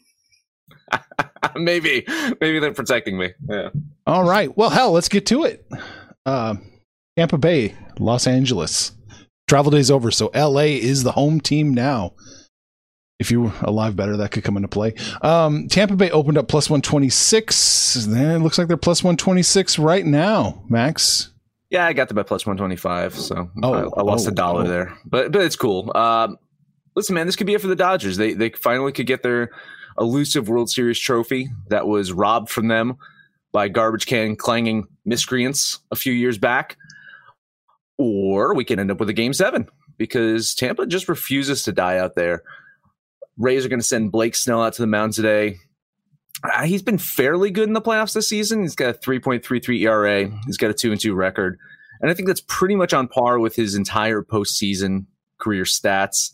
maybe, 1.56 2.06
maybe 2.40 2.60
they're 2.60 2.76
protecting 2.76 3.18
me. 3.18 3.34
Yeah. 3.50 3.70
All 4.06 4.24
right. 4.24 4.56
Well, 4.56 4.70
hell, 4.70 4.92
let's 4.92 5.10
get 5.10 5.26
to 5.28 5.46
it. 5.46 5.68
Uh, 6.28 6.58
Tampa 7.18 7.40
Bay, 7.40 7.76
Los 7.98 8.28
Angeles. 8.28 8.92
Travel 9.48 9.72
day's 9.72 9.90
over, 9.90 10.12
so 10.12 10.30
LA 10.36 10.78
is 10.78 11.02
the 11.02 11.14
home 11.14 11.42
team 11.42 11.74
now. 11.74 12.14
If 13.20 13.32
you 13.32 13.42
were 13.42 13.54
alive 13.62 13.96
better, 13.96 14.18
that 14.18 14.32
could 14.32 14.44
come 14.44 14.58
into 14.58 14.68
play. 14.68 14.94
Um, 15.24 15.68
Tampa 15.68 15.96
Bay 15.96 16.12
opened 16.12 16.38
up 16.38 16.48
plus 16.48 16.70
126. 16.70 17.96
It 17.96 18.40
looks 18.40 18.60
like 18.60 18.68
they're 18.68 18.78
plus 18.78 19.04
126 19.04 19.80
right 19.80 20.06
now, 20.06 20.64
Max. 20.70 21.32
Yeah, 21.70 21.86
I 21.86 21.94
got 21.94 22.08
them 22.10 22.18
at 22.20 22.28
plus 22.28 22.46
125, 22.46 23.16
so 23.16 23.50
oh, 23.64 23.74
I, 23.74 24.00
I 24.00 24.04
lost 24.04 24.28
oh, 24.28 24.32
a 24.32 24.34
dollar 24.34 24.64
oh. 24.64 24.68
there. 24.68 24.98
But 25.06 25.32
but 25.32 25.42
it's 25.42 25.56
cool. 25.56 25.92
Um, 25.98 26.38
listen, 26.96 27.16
man, 27.16 27.26
this 27.26 27.36
could 27.36 27.48
be 27.48 27.56
it 27.56 27.62
for 27.62 27.68
the 27.68 27.76
Dodgers. 27.76 28.18
They 28.18 28.34
they 28.34 28.52
finally 28.52 28.92
could 28.92 29.08
get 29.08 29.24
their 29.24 29.50
elusive 30.00 30.48
World 30.48 30.70
Series 30.70 31.00
trophy 31.00 31.50
that 31.70 31.88
was 31.88 32.14
robbed 32.14 32.50
from 32.50 32.68
them 32.68 32.98
by 33.52 33.68
garbage 33.68 34.06
can 34.06 34.36
clanging 34.36 34.88
miscreants 35.06 35.80
a 35.92 35.96
few 35.96 36.14
years 36.14 36.38
back. 36.38 36.78
Or 37.98 38.54
we 38.54 38.64
can 38.64 38.80
end 38.80 38.92
up 38.92 39.00
with 39.00 39.10
a 39.10 39.14
game 39.14 39.34
seven 39.34 39.68
because 39.98 40.54
Tampa 40.54 40.86
just 40.86 41.10
refuses 41.10 41.64
to 41.64 41.72
die 41.72 41.98
out 41.98 42.16
there. 42.16 42.44
Rays 43.38 43.66
are 43.66 43.70
going 43.70 43.80
to 43.80 43.86
send 43.86 44.12
Blake 44.12 44.36
Snell 44.36 44.64
out 44.64 44.74
to 44.74 44.82
the 44.82 44.88
mound 44.88 45.14
today. 45.14 45.58
Uh, 46.44 46.64
he's 46.64 46.84
been 46.84 46.98
fairly 46.98 47.50
good 47.50 47.68
in 47.68 47.74
the 47.74 47.82
playoffs 47.82 48.14
this 48.14 48.30
season. 48.30 48.62
He's 48.62 48.76
got 48.76 48.96
a 48.96 49.00
3.33 49.00 49.82
ERA. 49.82 50.32
He's 50.46 50.58
got 50.58 50.70
a 50.70 50.74
2 50.74 50.92
and 50.92 51.02
2 51.02 51.14
record. 51.14 51.58
And 52.02 52.12
I 52.12 52.14
think 52.14 52.28
that's 52.28 52.44
pretty 52.48 52.76
much 52.76 52.94
on 52.94 53.08
par 53.08 53.40
with 53.40 53.56
his 53.56 53.76
entire 53.76 54.22
postseason 54.22 55.06
career 55.40 55.64
stats. 55.64 56.34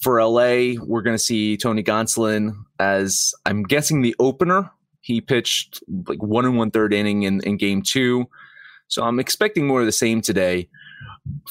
For 0.00 0.22
LA, 0.22 0.74
we're 0.84 1.02
going 1.02 1.16
to 1.16 1.22
see 1.22 1.56
Tony 1.56 1.82
Gonsolin 1.82 2.54
as 2.80 3.32
I'm 3.46 3.62
guessing 3.62 4.02
the 4.02 4.16
opener. 4.18 4.70
He 5.00 5.20
pitched 5.20 5.82
like 6.06 6.22
one 6.22 6.44
and 6.44 6.56
one 6.56 6.70
third 6.70 6.92
inning 6.92 7.22
in, 7.22 7.40
in 7.42 7.56
game 7.56 7.82
two. 7.82 8.26
So 8.88 9.04
I'm 9.04 9.20
expecting 9.20 9.66
more 9.66 9.80
of 9.80 9.86
the 9.86 9.92
same 9.92 10.20
today. 10.20 10.68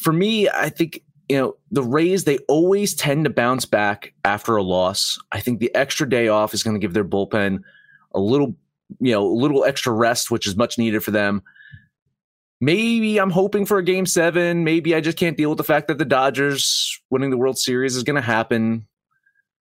For 0.01 0.11
me, 0.11 0.49
I 0.49 0.69
think, 0.69 1.01
you 1.31 1.37
know, 1.37 1.55
the 1.71 1.81
Rays, 1.81 2.25
they 2.25 2.39
always 2.49 2.93
tend 2.93 3.23
to 3.23 3.29
bounce 3.29 3.63
back 3.63 4.13
after 4.25 4.57
a 4.57 4.63
loss. 4.63 5.17
I 5.31 5.39
think 5.39 5.59
the 5.61 5.73
extra 5.73 6.09
day 6.09 6.27
off 6.27 6.53
is 6.53 6.61
going 6.61 6.73
to 6.73 6.79
give 6.79 6.93
their 6.93 7.05
bullpen 7.05 7.59
a 8.13 8.19
little, 8.19 8.53
you 8.99 9.13
know, 9.13 9.25
a 9.25 9.31
little 9.31 9.63
extra 9.63 9.93
rest, 9.93 10.29
which 10.29 10.45
is 10.45 10.57
much 10.57 10.77
needed 10.77 11.05
for 11.05 11.11
them. 11.11 11.41
Maybe 12.59 13.17
I'm 13.17 13.29
hoping 13.29 13.65
for 13.65 13.77
a 13.77 13.83
game 13.83 14.05
seven. 14.05 14.65
Maybe 14.65 14.93
I 14.93 14.99
just 14.99 15.17
can't 15.17 15.37
deal 15.37 15.47
with 15.47 15.57
the 15.57 15.63
fact 15.63 15.87
that 15.87 15.99
the 15.99 16.03
Dodgers 16.03 16.99
winning 17.09 17.29
the 17.29 17.37
World 17.37 17.57
Series 17.57 17.95
is 17.95 18.03
going 18.03 18.17
to 18.17 18.21
happen. 18.21 18.85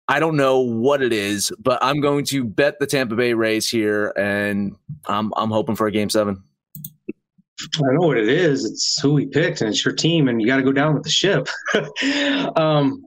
I 0.09 0.19
don't 0.19 0.35
know 0.35 0.59
what 0.59 1.01
it 1.01 1.13
is, 1.13 1.53
but 1.57 1.79
I'm 1.81 2.01
going 2.01 2.25
to 2.25 2.43
bet 2.43 2.79
the 2.79 2.85
Tampa 2.85 3.15
Bay 3.15 3.33
Rays 3.33 3.69
here, 3.69 4.11
and 4.17 4.75
I'm 5.05 5.31
I'm 5.37 5.51
hoping 5.51 5.77
for 5.77 5.87
a 5.87 5.91
game 5.91 6.09
seven. 6.09 6.43
I 7.61 7.93
know 7.93 8.07
what 8.07 8.17
it 8.17 8.27
is. 8.27 8.65
It's 8.65 8.99
who 9.01 9.13
we 9.13 9.27
picked, 9.27 9.61
and 9.61 9.69
it's 9.69 9.85
your 9.85 9.93
team, 9.93 10.27
and 10.27 10.41
you 10.41 10.47
got 10.47 10.57
to 10.57 10.63
go 10.63 10.73
down 10.73 10.93
with 10.93 11.03
the 11.03 11.09
ship. 11.09 11.47
um, 12.57 13.05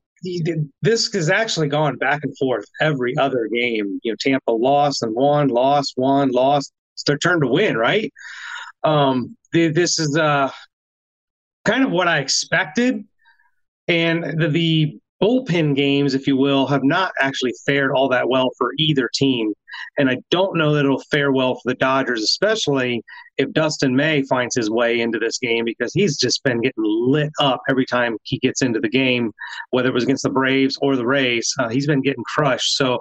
this 0.82 1.12
has 1.12 1.30
actually 1.30 1.68
gone 1.68 1.96
back 1.96 2.20
and 2.22 2.36
forth 2.38 2.64
every 2.80 3.16
other 3.18 3.48
game. 3.52 4.00
You 4.02 4.12
know, 4.12 4.16
Tampa 4.18 4.50
lost 4.50 5.02
and 5.02 5.14
won, 5.14 5.48
lost, 5.48 5.94
won, 5.96 6.30
lost. 6.30 6.72
It's 6.94 7.04
their 7.04 7.18
turn 7.18 7.40
to 7.40 7.46
win, 7.46 7.76
right? 7.76 8.12
Um, 8.84 9.36
the, 9.52 9.68
this 9.68 9.98
is 9.98 10.16
uh, 10.16 10.50
kind 11.64 11.84
of 11.84 11.90
what 11.90 12.08
I 12.08 12.18
expected. 12.18 13.04
And 13.86 14.40
the, 14.40 14.48
the 14.48 14.98
bullpen 15.22 15.76
games, 15.76 16.14
if 16.14 16.26
you 16.26 16.36
will, 16.36 16.66
have 16.66 16.84
not 16.84 17.12
actually 17.20 17.52
fared 17.64 17.92
all 17.92 18.08
that 18.08 18.28
well 18.28 18.50
for 18.58 18.72
either 18.78 19.08
team. 19.14 19.52
And 19.98 20.08
I 20.10 20.18
don't 20.30 20.56
know 20.56 20.74
that 20.74 20.84
it'll 20.84 21.02
fare 21.10 21.32
well 21.32 21.54
for 21.54 21.62
the 21.64 21.74
Dodgers, 21.74 22.22
especially 22.22 23.02
if 23.36 23.52
Dustin 23.52 23.94
May 23.94 24.22
finds 24.22 24.54
his 24.54 24.70
way 24.70 25.00
into 25.00 25.18
this 25.18 25.38
game 25.38 25.64
because 25.64 25.92
he's 25.92 26.16
just 26.16 26.42
been 26.42 26.60
getting 26.60 26.82
lit 26.84 27.32
up 27.40 27.60
every 27.68 27.86
time 27.86 28.16
he 28.24 28.38
gets 28.38 28.62
into 28.62 28.80
the 28.80 28.88
game, 28.88 29.32
whether 29.70 29.88
it 29.88 29.94
was 29.94 30.04
against 30.04 30.24
the 30.24 30.30
Braves 30.30 30.76
or 30.82 30.96
the 30.96 31.06
Rays. 31.06 31.52
Uh, 31.58 31.68
he's 31.68 31.86
been 31.86 32.02
getting 32.02 32.24
crushed. 32.24 32.76
So 32.76 33.00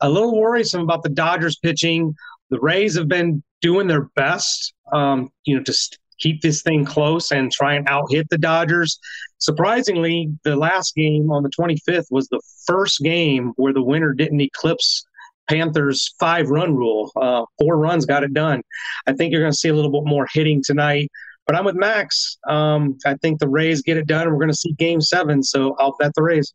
a 0.00 0.08
little 0.08 0.38
worrisome 0.38 0.82
about 0.82 1.02
the 1.02 1.10
Dodgers 1.10 1.56
pitching. 1.56 2.14
The 2.50 2.60
Rays 2.60 2.96
have 2.96 3.08
been 3.08 3.42
doing 3.60 3.86
their 3.86 4.08
best, 4.16 4.74
um, 4.92 5.30
you 5.44 5.56
know, 5.56 5.62
to 5.62 5.74
keep 6.18 6.40
this 6.40 6.62
thing 6.62 6.84
close 6.84 7.30
and 7.30 7.50
try 7.50 7.74
and 7.74 7.88
out 7.88 8.10
hit 8.10 8.28
the 8.30 8.38
Dodgers. 8.38 8.98
Surprisingly, 9.38 10.30
the 10.44 10.56
last 10.56 10.94
game 10.94 11.30
on 11.30 11.42
the 11.42 11.50
25th 11.50 12.06
was 12.10 12.28
the 12.28 12.40
first 12.66 13.00
game 13.00 13.52
where 13.56 13.72
the 13.72 13.82
winner 13.82 14.12
didn't 14.12 14.40
eclipse 14.40 15.04
Panthers' 15.48 16.14
five 16.18 16.48
run 16.48 16.74
rule. 16.74 17.10
Uh, 17.16 17.44
four 17.58 17.78
runs 17.78 18.06
got 18.06 18.24
it 18.24 18.32
done. 18.32 18.62
I 19.06 19.12
think 19.12 19.32
you're 19.32 19.40
going 19.40 19.52
to 19.52 19.58
see 19.58 19.68
a 19.68 19.74
little 19.74 19.90
bit 19.90 20.04
more 20.04 20.26
hitting 20.32 20.62
tonight. 20.64 21.10
But 21.46 21.56
I'm 21.56 21.64
with 21.64 21.74
Max. 21.74 22.38
Um, 22.48 22.96
I 23.04 23.14
think 23.16 23.38
the 23.38 23.48
Rays 23.48 23.82
get 23.82 23.96
it 23.96 24.06
done, 24.06 24.30
we're 24.30 24.38
going 24.38 24.48
to 24.48 24.56
see 24.56 24.72
Game 24.72 25.00
Seven. 25.00 25.42
So 25.42 25.76
I'll 25.78 25.94
bet 25.98 26.14
the 26.14 26.22
Rays. 26.22 26.54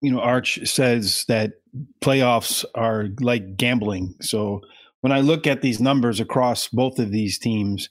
You 0.00 0.12
know, 0.12 0.20
Arch 0.20 0.60
says 0.64 1.24
that 1.28 1.52
playoffs 2.00 2.64
are 2.74 3.08
like 3.20 3.56
gambling. 3.56 4.14
So 4.20 4.60
when 5.00 5.12
I 5.12 5.20
look 5.20 5.46
at 5.46 5.60
these 5.60 5.80
numbers 5.80 6.20
across 6.20 6.68
both 6.68 6.98
of 6.98 7.10
these 7.10 7.38
teams, 7.38 7.88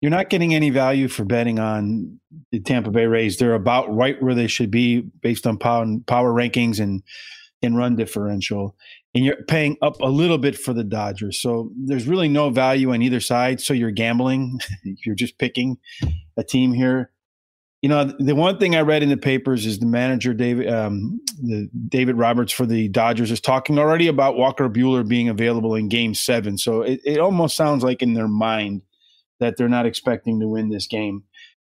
you're 0.00 0.10
not 0.10 0.28
getting 0.28 0.54
any 0.54 0.70
value 0.70 1.08
for 1.08 1.24
betting 1.24 1.58
on 1.58 2.20
the 2.52 2.60
Tampa 2.60 2.90
Bay 2.90 3.06
Rays. 3.06 3.38
They're 3.38 3.54
about 3.54 3.94
right 3.94 4.20
where 4.22 4.34
they 4.34 4.46
should 4.46 4.70
be 4.70 5.00
based 5.00 5.46
on 5.46 5.56
power, 5.56 5.86
power 6.06 6.32
rankings 6.32 6.80
and 6.80 7.02
and 7.62 7.76
run 7.76 7.96
differential 7.96 8.76
and 9.16 9.24
you're 9.24 9.42
paying 9.48 9.78
up 9.80 9.98
a 10.02 10.10
little 10.10 10.36
bit 10.36 10.58
for 10.58 10.74
the 10.74 10.84
Dodgers. 10.84 11.40
So 11.40 11.72
there's 11.74 12.06
really 12.06 12.28
no 12.28 12.50
value 12.50 12.92
on 12.92 13.00
either 13.00 13.18
side. 13.18 13.62
So 13.62 13.72
you're 13.72 13.90
gambling. 13.90 14.60
you're 15.06 15.14
just 15.14 15.38
picking 15.38 15.78
a 16.36 16.44
team 16.44 16.74
here. 16.74 17.10
You 17.80 17.88
know, 17.88 18.04
the 18.04 18.34
one 18.34 18.58
thing 18.58 18.76
I 18.76 18.80
read 18.80 19.02
in 19.02 19.08
the 19.08 19.16
papers 19.16 19.64
is 19.64 19.78
the 19.78 19.86
manager 19.86 20.34
David 20.34 20.68
um, 20.68 21.18
the 21.42 21.66
David 21.88 22.16
Roberts 22.16 22.52
for 22.52 22.66
the 22.66 22.88
Dodgers 22.88 23.30
is 23.30 23.40
talking 23.40 23.78
already 23.78 24.06
about 24.06 24.36
Walker 24.36 24.68
Buehler 24.68 25.06
being 25.06 25.30
available 25.30 25.74
in 25.74 25.88
Game 25.88 26.12
Seven. 26.12 26.58
So 26.58 26.82
it, 26.82 27.00
it 27.04 27.18
almost 27.18 27.56
sounds 27.56 27.82
like 27.82 28.02
in 28.02 28.12
their 28.12 28.28
mind 28.28 28.82
that 29.40 29.56
they're 29.56 29.68
not 29.68 29.86
expecting 29.86 30.40
to 30.40 30.48
win 30.48 30.68
this 30.68 30.86
game. 30.86 31.24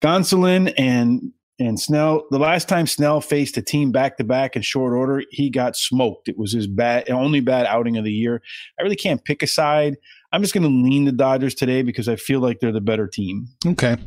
Gonsolin 0.03 0.73
and 0.77 1.31
and 1.67 1.79
Snell, 1.79 2.25
the 2.31 2.39
last 2.39 2.67
time 2.67 2.87
Snell 2.87 3.21
faced 3.21 3.57
a 3.57 3.61
team 3.61 3.91
back 3.91 4.17
to 4.17 4.23
back 4.23 4.55
in 4.55 4.61
short 4.61 4.93
order, 4.93 5.23
he 5.29 5.49
got 5.49 5.75
smoked. 5.75 6.27
It 6.27 6.37
was 6.37 6.51
his 6.51 6.67
bad, 6.67 7.09
only 7.09 7.39
bad 7.39 7.65
outing 7.65 7.97
of 7.97 8.03
the 8.03 8.11
year. 8.11 8.41
I 8.79 8.83
really 8.83 8.95
can't 8.95 9.23
pick 9.23 9.43
a 9.43 9.47
side. 9.47 9.97
I'm 10.33 10.41
just 10.41 10.53
going 10.53 10.63
to 10.63 10.89
lean 10.89 11.05
the 11.05 11.11
Dodgers 11.11 11.55
today 11.55 11.81
because 11.81 12.07
I 12.07 12.15
feel 12.15 12.39
like 12.39 12.59
they're 12.59 12.71
the 12.71 12.81
better 12.81 13.07
team. 13.07 13.47
Okay. 13.65 13.97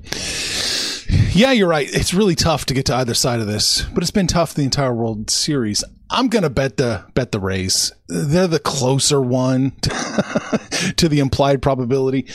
Yeah, 1.34 1.52
you're 1.52 1.68
right. 1.68 1.88
It's 1.92 2.14
really 2.14 2.37
tough 2.37 2.64
to 2.66 2.75
get 2.75 2.87
to 2.87 2.94
either 2.94 3.14
side 3.14 3.40
of 3.40 3.46
this, 3.46 3.82
but 3.82 4.02
it's 4.02 4.12
been 4.12 4.28
tough 4.28 4.54
the 4.54 4.62
entire 4.62 4.94
World 4.94 5.30
Series. 5.30 5.82
I'm 6.08 6.28
gonna 6.28 6.49
bet 6.49 6.76
the 6.76 7.04
bet 7.14 7.32
the 7.32 7.40
Rays. 7.40 7.92
They're 8.08 8.46
the 8.46 8.61
closer 8.61 9.20
one 9.20 9.73
to, 9.82 10.94
to 10.96 11.08
the 11.08 11.18
implied 11.18 11.61
probability. 11.61 12.28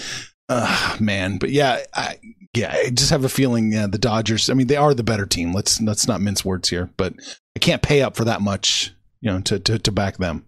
Uh, 0.49 0.97
man, 0.99 1.37
but 1.37 1.51
yeah, 1.51 1.79
I, 1.93 2.17
yeah, 2.53 2.73
I 2.73 2.89
just 2.89 3.11
have 3.11 3.23
a 3.23 3.29
feeling 3.29 3.71
yeah, 3.71 3.87
the 3.87 3.97
Dodgers. 3.97 4.49
I 4.49 4.53
mean, 4.53 4.67
they 4.67 4.75
are 4.75 4.93
the 4.93 5.03
better 5.03 5.25
team. 5.25 5.53
Let's 5.53 5.79
let's 5.81 6.07
not 6.07 6.21
mince 6.21 6.43
words 6.43 6.69
here, 6.69 6.89
but 6.97 7.13
I 7.55 7.59
can't 7.59 7.81
pay 7.81 8.01
up 8.01 8.15
for 8.15 8.25
that 8.25 8.41
much, 8.41 8.93
you 9.21 9.31
know, 9.31 9.41
to 9.41 9.59
to, 9.59 9.79
to 9.79 9.91
back 9.91 10.17
them. 10.17 10.45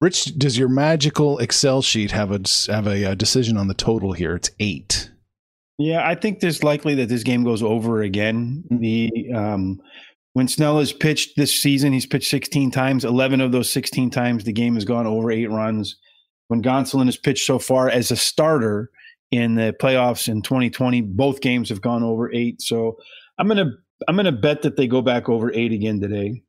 Rich, 0.00 0.38
does 0.38 0.58
your 0.58 0.68
magical 0.68 1.38
Excel 1.38 1.82
sheet 1.82 2.10
have 2.12 2.30
a 2.30 2.40
have 2.70 2.86
a, 2.86 3.04
a 3.04 3.16
decision 3.16 3.56
on 3.56 3.68
the 3.68 3.74
total 3.74 4.12
here? 4.12 4.36
It's 4.36 4.50
eight. 4.60 5.10
Yeah, 5.78 6.06
I 6.06 6.14
think 6.14 6.40
there's 6.40 6.62
likely 6.62 6.94
that 6.96 7.08
this 7.08 7.22
game 7.22 7.44
goes 7.44 7.62
over 7.62 8.02
again. 8.02 8.64
The 8.70 9.10
um, 9.34 9.80
when 10.34 10.48
Snell 10.48 10.78
has 10.78 10.92
pitched 10.92 11.36
this 11.36 11.54
season, 11.54 11.92
he's 11.92 12.06
pitched 12.06 12.30
16 12.30 12.70
times. 12.70 13.04
11 13.04 13.40
of 13.40 13.52
those 13.52 13.70
16 13.70 14.10
times, 14.10 14.44
the 14.44 14.52
game 14.52 14.74
has 14.74 14.84
gone 14.84 15.06
over 15.06 15.30
eight 15.30 15.50
runs. 15.50 15.96
When 16.48 16.62
Gonsolin 16.62 17.06
has 17.06 17.16
pitched 17.16 17.46
so 17.46 17.58
far 17.58 17.88
as 17.88 18.10
a 18.10 18.16
starter, 18.16 18.90
in 19.30 19.54
the 19.54 19.74
playoffs 19.80 20.28
in 20.28 20.42
2020. 20.42 21.00
Both 21.02 21.40
games 21.40 21.68
have 21.68 21.80
gone 21.80 22.02
over 22.02 22.32
eight. 22.32 22.62
So 22.62 22.96
I'm 23.38 23.48
gonna 23.48 23.70
I'm 24.08 24.16
gonna 24.16 24.32
bet 24.32 24.62
that 24.62 24.76
they 24.76 24.86
go 24.86 25.02
back 25.02 25.28
over 25.28 25.52
eight 25.52 25.72
again 25.72 26.00
today. 26.00 26.42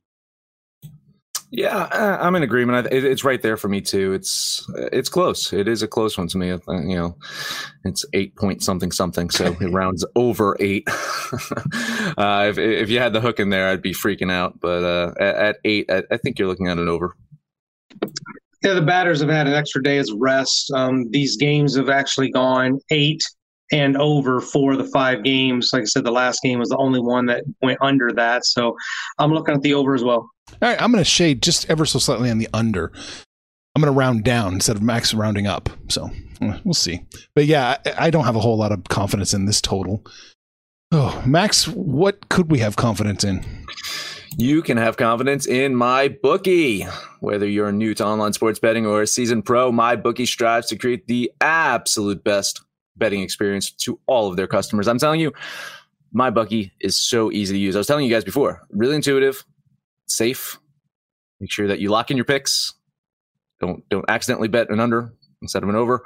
Yeah, 1.50 1.88
I'm 2.20 2.36
in 2.36 2.42
agreement. 2.42 2.88
It's 2.92 3.24
right 3.24 3.40
there 3.40 3.56
for 3.56 3.68
me 3.68 3.80
too. 3.80 4.12
It's 4.12 4.70
it's 4.92 5.08
close. 5.08 5.50
It 5.50 5.66
is 5.66 5.82
a 5.82 5.88
close 5.88 6.18
one 6.18 6.28
to 6.28 6.36
me. 6.36 6.48
You 6.48 6.58
know, 6.68 7.16
it's 7.84 8.04
eight 8.12 8.36
point 8.36 8.62
something 8.62 8.92
something, 8.92 9.30
so 9.30 9.56
it 9.58 9.60
rounds 9.72 10.04
over 10.14 10.58
eight. 10.60 10.86
uh, 12.18 12.44
if 12.50 12.58
if 12.58 12.90
you 12.90 12.98
had 12.98 13.14
the 13.14 13.22
hook 13.22 13.40
in 13.40 13.48
there, 13.48 13.70
I'd 13.70 13.80
be 13.80 13.94
freaking 13.94 14.30
out. 14.30 14.60
But 14.60 14.84
uh, 14.84 15.14
at, 15.18 15.34
at, 15.36 15.56
eight, 15.64 15.90
I, 15.90 16.02
I 16.10 16.18
think 16.18 16.38
you're 16.38 16.48
looking 16.48 16.68
at 16.68 16.76
an 16.76 16.88
over. 16.88 17.16
Yeah, 18.62 18.74
the 18.74 18.82
batters 18.82 19.20
have 19.20 19.28
had 19.28 19.46
an 19.46 19.54
extra 19.54 19.82
day 19.82 19.98
day's 19.98 20.12
rest. 20.12 20.70
Um, 20.72 21.10
these 21.10 21.36
games 21.36 21.76
have 21.76 21.88
actually 21.88 22.30
gone 22.30 22.80
eight 22.90 23.22
and 23.70 23.96
over 23.96 24.40
for 24.40 24.76
the 24.76 24.84
five 24.84 25.22
games. 25.22 25.70
Like 25.72 25.82
I 25.82 25.84
said, 25.84 26.04
the 26.04 26.10
last 26.10 26.42
game 26.42 26.58
was 26.58 26.70
the 26.70 26.76
only 26.76 27.00
one 27.00 27.26
that 27.26 27.44
went 27.62 27.78
under 27.80 28.10
that. 28.12 28.44
So 28.44 28.76
I'm 29.18 29.32
looking 29.32 29.54
at 29.54 29.62
the 29.62 29.74
over 29.74 29.94
as 29.94 30.02
well. 30.02 30.30
All 30.50 30.56
right, 30.62 30.80
I'm 30.80 30.90
going 30.90 31.04
to 31.04 31.08
shade 31.08 31.42
just 31.42 31.68
ever 31.70 31.84
so 31.84 31.98
slightly 31.98 32.30
on 32.30 32.38
the 32.38 32.48
under. 32.54 32.90
I'm 33.74 33.82
going 33.82 33.92
to 33.92 33.98
round 33.98 34.24
down 34.24 34.54
instead 34.54 34.76
of 34.76 34.82
max 34.82 35.14
rounding 35.14 35.46
up. 35.46 35.68
So 35.88 36.10
eh, 36.40 36.58
we'll 36.64 36.74
see. 36.74 37.04
But 37.34 37.46
yeah, 37.46 37.76
I 37.98 38.10
don't 38.10 38.24
have 38.24 38.36
a 38.36 38.40
whole 38.40 38.56
lot 38.56 38.72
of 38.72 38.84
confidence 38.84 39.34
in 39.34 39.44
this 39.44 39.60
total. 39.60 40.04
Oh, 40.90 41.22
Max, 41.26 41.68
what 41.68 42.30
could 42.30 42.50
we 42.50 42.60
have 42.60 42.76
confidence 42.76 43.22
in? 43.22 43.44
You 44.36 44.62
can 44.62 44.76
have 44.76 44.96
confidence 44.96 45.46
in 45.46 45.74
my 45.74 46.08
bookie. 46.08 46.86
Whether 47.20 47.48
you're 47.48 47.72
new 47.72 47.94
to 47.94 48.04
online 48.04 48.32
sports 48.32 48.58
betting 48.58 48.86
or 48.86 49.02
a 49.02 49.06
seasoned 49.06 49.44
pro, 49.44 49.72
my 49.72 49.96
bookie 49.96 50.26
strives 50.26 50.66
to 50.68 50.76
create 50.76 51.06
the 51.06 51.32
absolute 51.40 52.22
best 52.22 52.60
betting 52.96 53.22
experience 53.22 53.70
to 53.70 53.98
all 54.06 54.28
of 54.28 54.36
their 54.36 54.46
customers. 54.46 54.88
I'm 54.88 54.98
telling 54.98 55.20
you, 55.20 55.32
my 56.12 56.30
bookie 56.30 56.72
is 56.80 56.96
so 56.96 57.32
easy 57.32 57.54
to 57.54 57.58
use. 57.58 57.76
I 57.76 57.78
was 57.78 57.86
telling 57.86 58.04
you 58.04 58.12
guys 58.12 58.24
before, 58.24 58.66
really 58.70 58.96
intuitive, 58.96 59.44
safe. 60.06 60.58
Make 61.40 61.50
sure 61.50 61.68
that 61.68 61.80
you 61.80 61.90
lock 61.90 62.10
in 62.10 62.16
your 62.16 62.24
picks. 62.24 62.74
Don't 63.60 63.88
don't 63.88 64.08
accidentally 64.08 64.48
bet 64.48 64.70
an 64.70 64.80
under 64.80 65.12
instead 65.42 65.62
of 65.62 65.68
an 65.68 65.76
over 65.76 66.04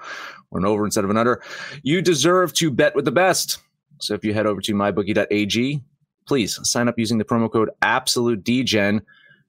or 0.50 0.59
an 0.59 0.64
over 0.64 0.85
instead 0.85 1.05
of 1.05 1.11
an 1.11 1.17
under. 1.17 1.43
You 1.83 2.02
deserve 2.02 2.52
to 2.55 2.71
bet 2.71 2.95
with 2.95 3.05
the 3.05 3.12
best. 3.12 3.59
So 4.00 4.14
if 4.14 4.25
you 4.25 4.35
head 4.35 4.47
over 4.47 4.61
to 4.61 4.75
mybookie.ag, 4.75 5.83
please 6.26 6.59
sign 6.69 6.88
up 6.88 6.99
using 6.99 7.19
the 7.19 7.25
promo 7.25 7.50
code 7.50 7.71
AbsoluteDGen. 7.83 9.00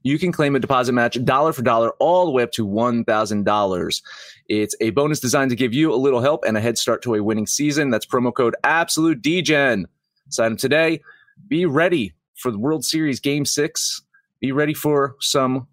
You 0.03 0.19
can 0.19 0.31
claim 0.31 0.55
a 0.55 0.59
deposit 0.59 0.93
match 0.93 1.23
dollar 1.23 1.53
for 1.53 1.61
dollar 1.61 1.91
all 1.99 2.25
the 2.25 2.31
way 2.31 2.43
up 2.43 2.51
to 2.53 2.67
$1,000. 2.67 4.01
It's 4.49 4.75
a 4.81 4.89
bonus 4.89 5.19
designed 5.19 5.49
to 5.51 5.55
give 5.55 5.73
you 5.73 5.93
a 5.93 5.95
little 5.95 6.19
help 6.21 6.43
and 6.45 6.57
a 6.57 6.61
head 6.61 6.77
start 6.77 7.01
to 7.03 7.15
a 7.15 7.23
winning 7.23 7.47
season. 7.47 7.89
That's 7.89 8.05
promo 8.05 8.33
code 8.33 8.55
AbsoluteDGen. 8.63 9.85
Sign 10.29 10.51
up 10.53 10.57
today. 10.57 11.01
Be 11.47 11.65
ready 11.65 12.13
for 12.35 12.51
the 12.51 12.59
World 12.59 12.83
Series 12.83 13.19
Game 13.19 13.45
6. 13.45 14.01
Be 14.41 14.51
ready 14.51 14.73
for 14.73 15.15
some 15.21 15.67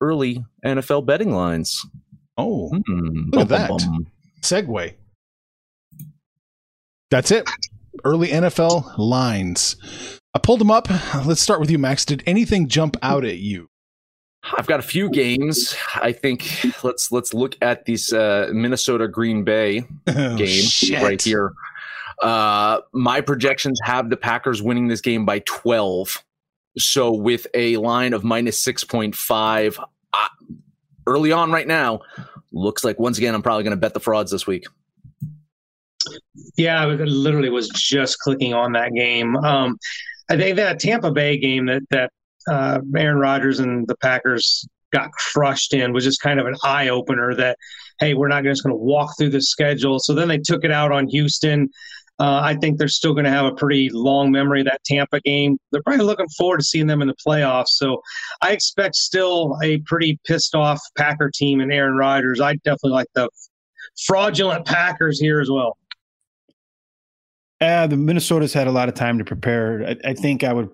early 0.00 0.44
NFL 0.64 1.06
betting 1.06 1.34
lines. 1.34 1.84
Oh, 2.36 2.70
mm, 2.88 3.34
look 3.34 3.42
at 3.42 3.48
that. 3.48 3.70
Segue. 4.42 4.94
That's 7.10 7.32
it 7.32 7.48
early 8.04 8.28
NFL 8.28 8.98
lines. 8.98 9.76
I 10.34 10.38
pulled 10.38 10.60
them 10.60 10.70
up. 10.70 10.88
Let's 11.26 11.40
start 11.40 11.60
with 11.60 11.70
you, 11.70 11.78
Max. 11.78 12.04
Did 12.04 12.22
anything 12.26 12.68
jump 12.68 12.96
out 13.02 13.24
at 13.24 13.38
you? 13.38 13.68
I've 14.56 14.66
got 14.66 14.80
a 14.80 14.84
few 14.84 15.10
games. 15.10 15.76
I 15.96 16.12
think 16.12 16.64
let's 16.82 17.12
let's 17.12 17.34
look 17.34 17.56
at 17.60 17.84
this 17.84 18.12
uh, 18.12 18.48
Minnesota 18.52 19.06
Green 19.06 19.44
Bay 19.44 19.84
oh, 20.06 20.36
game 20.36 20.62
shit. 20.62 21.02
right 21.02 21.20
here. 21.20 21.52
Uh, 22.22 22.80
my 22.92 23.20
projections 23.20 23.78
have 23.82 24.10
the 24.10 24.16
Packers 24.16 24.62
winning 24.62 24.88
this 24.88 25.00
game 25.00 25.24
by 25.24 25.40
12. 25.40 26.22
So 26.78 27.12
with 27.12 27.46
a 27.54 27.76
line 27.78 28.12
of 28.12 28.24
minus 28.24 28.64
6.5 28.64 29.82
uh, 30.12 30.28
early 31.06 31.32
on 31.32 31.50
right 31.50 31.66
now, 31.66 32.00
looks 32.52 32.84
like 32.84 32.98
once 32.98 33.18
again 33.18 33.34
I'm 33.34 33.42
probably 33.42 33.64
going 33.64 33.72
to 33.72 33.80
bet 33.80 33.94
the 33.94 34.00
frauds 34.00 34.30
this 34.30 34.46
week. 34.46 34.66
Yeah, 36.56 36.82
I 36.82 36.86
literally 36.86 37.50
was 37.50 37.68
just 37.68 38.18
clicking 38.18 38.54
on 38.54 38.72
that 38.72 38.92
game. 38.94 39.36
Um, 39.36 39.76
I 40.30 40.36
think 40.36 40.56
that 40.56 40.78
Tampa 40.78 41.10
Bay 41.10 41.38
game 41.38 41.66
that 41.66 41.82
that 41.90 42.10
uh, 42.48 42.80
Aaron 42.96 43.18
Rodgers 43.18 43.60
and 43.60 43.86
the 43.86 43.96
Packers 43.96 44.66
got 44.92 45.10
crushed 45.12 45.74
in 45.74 45.92
was 45.92 46.04
just 46.04 46.20
kind 46.20 46.40
of 46.40 46.46
an 46.46 46.56
eye 46.64 46.88
opener. 46.88 47.34
That 47.34 47.56
hey, 47.98 48.14
we're 48.14 48.28
not 48.28 48.44
just 48.44 48.62
going 48.62 48.72
to 48.72 48.82
walk 48.82 49.16
through 49.18 49.30
the 49.30 49.42
schedule. 49.42 49.98
So 49.98 50.14
then 50.14 50.28
they 50.28 50.38
took 50.38 50.64
it 50.64 50.70
out 50.70 50.92
on 50.92 51.08
Houston. 51.08 51.68
Uh, 52.20 52.40
I 52.42 52.54
think 52.54 52.76
they're 52.78 52.88
still 52.88 53.14
going 53.14 53.24
to 53.24 53.30
have 53.30 53.46
a 53.46 53.54
pretty 53.54 53.88
long 53.90 54.30
memory 54.30 54.60
of 54.60 54.66
that 54.66 54.84
Tampa 54.84 55.20
game. 55.20 55.58
They're 55.72 55.82
probably 55.82 56.04
looking 56.04 56.28
forward 56.36 56.58
to 56.58 56.64
seeing 56.64 56.86
them 56.86 57.00
in 57.00 57.08
the 57.08 57.14
playoffs. 57.26 57.68
So 57.68 58.02
I 58.42 58.52
expect 58.52 58.94
still 58.96 59.56
a 59.62 59.78
pretty 59.86 60.18
pissed 60.26 60.54
off 60.54 60.80
Packer 60.98 61.30
team 61.34 61.60
and 61.60 61.72
Aaron 61.72 61.96
Rodgers. 61.96 62.38
I 62.38 62.56
definitely 62.56 62.90
like 62.90 63.06
the 63.14 63.30
fraudulent 64.06 64.66
Packers 64.66 65.18
here 65.18 65.40
as 65.40 65.50
well. 65.50 65.78
Uh, 67.60 67.86
the 67.86 67.96
Minnesota's 67.96 68.54
had 68.54 68.66
a 68.66 68.72
lot 68.72 68.88
of 68.88 68.94
time 68.94 69.18
to 69.18 69.24
prepare. 69.24 69.84
I, 69.86 70.10
I 70.10 70.14
think 70.14 70.44
I 70.44 70.52
would. 70.52 70.70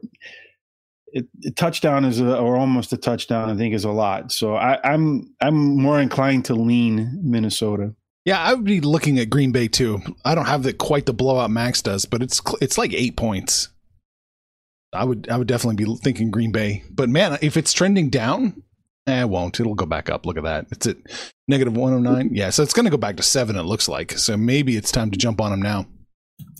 It, 1.08 1.26
touchdown 1.56 2.04
is 2.04 2.20
a, 2.20 2.36
or 2.38 2.56
almost 2.56 2.92
a 2.92 2.96
touchdown. 2.96 3.50
I 3.50 3.56
think 3.56 3.74
is 3.74 3.84
a 3.84 3.90
lot. 3.90 4.32
So 4.32 4.54
I, 4.54 4.78
I'm 4.84 5.34
I'm 5.40 5.76
more 5.76 6.00
inclined 6.00 6.44
to 6.46 6.54
lean 6.54 7.20
Minnesota. 7.22 7.94
Yeah, 8.24 8.40
I 8.40 8.54
would 8.54 8.64
be 8.64 8.80
looking 8.80 9.18
at 9.18 9.30
Green 9.30 9.52
Bay 9.52 9.68
too. 9.68 10.00
I 10.24 10.34
don't 10.34 10.46
have 10.46 10.64
the 10.64 10.72
quite 10.72 11.06
the 11.06 11.14
blowout 11.14 11.50
Max 11.50 11.80
does, 11.80 12.04
but 12.06 12.22
it's 12.22 12.40
it's 12.60 12.76
like 12.76 12.92
eight 12.92 13.16
points. 13.16 13.68
I 14.92 15.04
would 15.04 15.28
I 15.28 15.36
would 15.36 15.48
definitely 15.48 15.84
be 15.84 15.96
thinking 16.02 16.30
Green 16.30 16.52
Bay. 16.52 16.84
But 16.90 17.08
man, 17.08 17.38
if 17.40 17.56
it's 17.56 17.72
trending 17.72 18.10
down, 18.10 18.62
eh, 19.06 19.22
it 19.22 19.28
won't. 19.28 19.58
It'll 19.60 19.74
go 19.74 19.86
back 19.86 20.10
up. 20.10 20.26
Look 20.26 20.36
at 20.36 20.44
that. 20.44 20.66
It's 20.70 20.86
at 20.86 20.96
negative 21.48 21.76
one 21.76 21.92
oh 21.92 21.98
nine. 21.98 22.30
Yeah, 22.32 22.50
so 22.50 22.62
it's 22.62 22.72
going 22.72 22.84
to 22.84 22.90
go 22.90 22.96
back 22.96 23.16
to 23.16 23.22
seven. 23.22 23.56
It 23.56 23.62
looks 23.62 23.88
like. 23.88 24.12
So 24.12 24.36
maybe 24.36 24.76
it's 24.76 24.90
time 24.90 25.10
to 25.10 25.18
jump 25.18 25.40
on 25.40 25.50
them 25.50 25.62
now. 25.62 25.86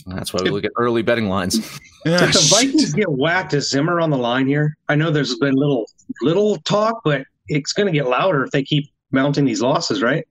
That's 0.06 0.32
why 0.32 0.40
we 0.42 0.50
look 0.50 0.64
at 0.64 0.70
early 0.76 1.02
betting 1.02 1.28
lines. 1.28 1.58
Did 2.04 2.20
the 2.20 2.48
Vikings 2.50 2.94
get 2.94 3.10
whacked? 3.10 3.54
Is 3.54 3.68
Zimmer 3.68 4.00
on 4.00 4.10
the 4.10 4.18
line 4.18 4.46
here? 4.46 4.76
I 4.88 4.94
know 4.94 5.10
there's 5.10 5.34
been 5.36 5.54
little 5.54 5.86
little 6.22 6.58
talk, 6.58 7.00
but 7.04 7.25
it's 7.48 7.72
going 7.72 7.86
to 7.86 7.92
get 7.92 8.08
louder 8.08 8.44
if 8.44 8.52
they 8.52 8.62
keep 8.62 8.90
mounting 9.10 9.44
these 9.44 9.60
losses, 9.60 10.02
right? 10.02 10.26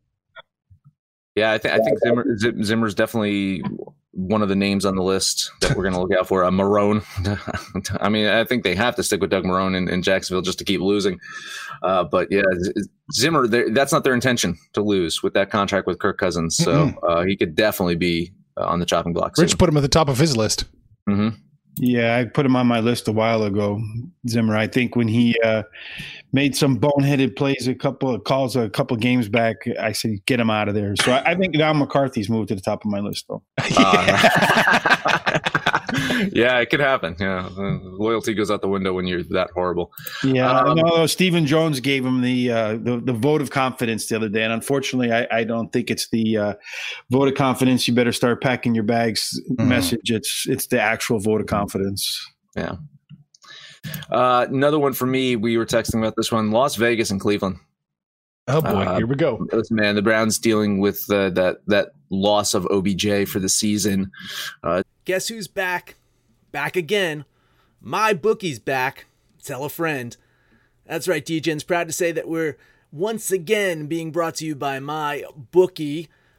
Yeah, 1.36 1.51
I, 1.51 1.58
th- 1.58 1.74
I 1.74 1.79
think 1.79 2.00
Zimmer, 2.00 2.63
Zimmer's 2.63 2.96
definitely 2.96 3.62
one 4.12 4.41
of 4.41 4.48
the 4.48 4.55
names 4.55 4.86
on 4.86 4.96
the 4.96 5.03
list 5.03 5.51
that 5.60 5.75
we're 5.75 5.84
going 5.84 5.94
to 5.94 6.00
look 6.00 6.13
out 6.17 6.25
for. 6.25 6.44
A 6.44 6.48
uh, 6.48 6.51
Marrone. 6.51 7.03
I 8.01 8.08
mean, 8.08 8.27
I 8.27 8.46
think 8.46 8.63
they 8.63 8.74
have 8.75 8.96
to 8.96 9.03
stick 9.03 9.20
with 9.20 9.29
Doug 9.29 9.44
Marrone 9.44 9.75
in, 9.75 9.89
in 9.89 10.01
Jacksonville 10.01 10.41
just 10.41 10.58
to 10.60 10.63
keep 10.63 10.79
losing. 10.79 11.20
Uh, 11.84 12.05
but 12.05 12.29
yeah, 12.32 12.44
Zimmer, 13.13 13.48
that's 13.48 13.91
not 13.91 14.05
their 14.05 14.13
intention 14.13 14.58
to 14.74 14.82
lose 14.82 15.22
with 15.22 15.34
that 15.34 15.51
contract 15.51 15.86
with 15.88 16.00
Kirk 16.00 16.17
Cousins. 16.17 16.55
So 16.55 16.94
uh, 17.05 17.25
he 17.25 17.36
could 17.36 17.55
definitely 17.55 17.96
be 17.96 18.32
on 18.58 18.80
the 18.80 18.86
chopping 18.86 19.14
block. 19.14 19.38
Rich 19.38 19.58
put 19.58 19.70
him 19.70 19.78
at 19.78 19.82
the 19.82 19.88
top 19.88 20.10
of 20.10 20.18
his 20.18 20.36
list. 20.36 20.66
Mm-hmm. 21.10 21.38
Yeah, 21.77 22.17
I 22.17 22.25
put 22.25 22.46
him 22.46 22.55
on 22.55 22.67
my 22.67 22.79
list 22.79 23.08
a 23.08 23.12
while 23.12 23.44
ago, 23.44 23.82
Zimmer. 24.27 24.55
I 24.55 24.67
think 24.67 24.96
when 24.96 25.10
he 25.10 25.38
uh, 25.44 25.63
made 26.32 26.55
some 26.55 26.79
boneheaded 26.79 27.36
plays, 27.36 27.67
a 27.67 27.75
couple 27.75 28.13
of 28.13 28.24
calls, 28.24 28.55
a 28.55 28.70
couple 28.70 28.96
of 28.96 29.01
games 29.01 29.27
back, 29.27 29.58
I 29.79 29.91
said, 29.91 30.25
get 30.25 30.39
him 30.39 30.50
out 30.50 30.70
of 30.70 30.75
there. 30.75 30.96
So 30.96 31.12
I, 31.12 31.32
I 31.32 31.36
think 31.36 31.55
Don 31.55 31.77
McCarthy's 31.77 32.29
moved 32.29 32.50
to 32.50 32.55
the 32.55 32.62
top 32.62 32.86
of 32.86 32.91
my 32.91 33.00
list, 33.00 33.25
though. 33.27 33.44
Uh, 33.77 35.39
yeah, 36.32 36.60
it 36.60 36.70
could 36.70 36.79
happen. 36.79 37.15
Yeah, 37.20 37.50
loyalty 37.55 38.34
goes 38.34 38.51
out 38.51 38.62
the 38.62 38.67
window 38.67 38.94
when 38.94 39.08
you're 39.08 39.24
that 39.24 39.50
horrible. 39.53 39.91
Yeah, 40.24 40.51
um, 40.51 40.77
no, 40.77 41.05
Stephen 41.05 41.46
Jones 41.46 41.79
gave 41.79 42.05
him 42.05 42.22
the, 42.22 42.51
uh, 42.51 42.72
the 42.77 43.01
the 43.03 43.13
vote 43.13 43.41
of 43.41 43.50
confidence 43.50 44.08
the 44.08 44.15
other 44.15 44.29
day, 44.29 44.44
and 44.44 44.53
unfortunately, 44.53 45.12
I, 45.12 45.27
I 45.32 45.44
don't 45.44 45.72
think 45.72 45.89
it's 45.89 46.10
the 46.10 46.38
uh, 46.38 46.53
vote 47.10 47.27
of 47.27 47.36
confidence. 47.36 47.88
You 47.88 47.94
better 47.94 48.12
start 48.12 48.41
packing 48.41 48.75
your 48.75 48.84
bags 48.84 49.39
mm-hmm. 49.50 49.67
message. 49.67 50.12
It's 50.12 50.46
it's 50.48 50.67
the 50.67 50.82
actual 50.82 51.20
vote 51.20 51.41
of 51.41 51.48
confidence. 51.48 51.65
Yeah. 52.56 52.76
Uh, 54.10 54.48
another 54.50 54.80
one 54.80 54.94
for 54.94 55.06
me. 55.06 55.36
We 55.36 55.58
were 55.58 55.66
texting 55.66 56.00
about 56.00 56.16
this 56.16 56.32
one: 56.32 56.52
Las 56.52 56.76
Vegas 56.76 57.12
and 57.12 57.20
Cleveland. 57.20 57.58
Oh 58.48 58.62
boy, 58.62 58.70
uh, 58.70 58.98
here 58.98 59.08
we 59.08 59.16
go. 59.16 59.46
Man, 59.72 59.96
the 59.96 60.02
Browns 60.02 60.38
dealing 60.38 60.80
with 60.80 61.04
uh, 61.10 61.32
that 61.32 61.66
that 61.68 61.90
loss 62.10 62.54
of 62.54 62.68
OBJ 62.68 63.28
for 63.28 63.40
the 63.40 63.50
season. 63.50 64.12
Uh, 64.64 64.84
Guess 65.06 65.28
who's 65.28 65.48
back? 65.48 65.96
Back 66.52 66.76
again. 66.76 67.26
My 67.82 68.14
bookie's 68.14 68.60
back. 68.60 69.06
Tell 69.44 69.66
a 69.66 69.70
friend. 69.70 70.16
That's 70.86 71.08
right, 71.08 71.26
DJ's 71.26 71.64
proud 71.64 71.88
to 71.88 71.94
say 71.94 72.12
that 72.12 72.28
we're 72.28 72.58
once 72.92 73.32
again 73.32 73.88
being 73.88 74.12
brought 74.12 74.36
to 74.36 74.46
you 74.46 74.56
by 74.56 74.80
my 74.80 75.24
bookie. 75.52 76.10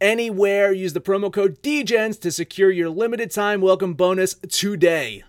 anywhere. 0.00 0.72
Use 0.72 0.92
the 0.92 1.00
promo 1.00 1.32
code 1.32 1.62
DGENS 1.62 2.20
to 2.20 2.30
secure 2.30 2.70
your 2.70 2.90
limited 2.90 3.30
time 3.30 3.60
welcome 3.60 3.94
bonus 3.94 4.34
today. 4.34 5.24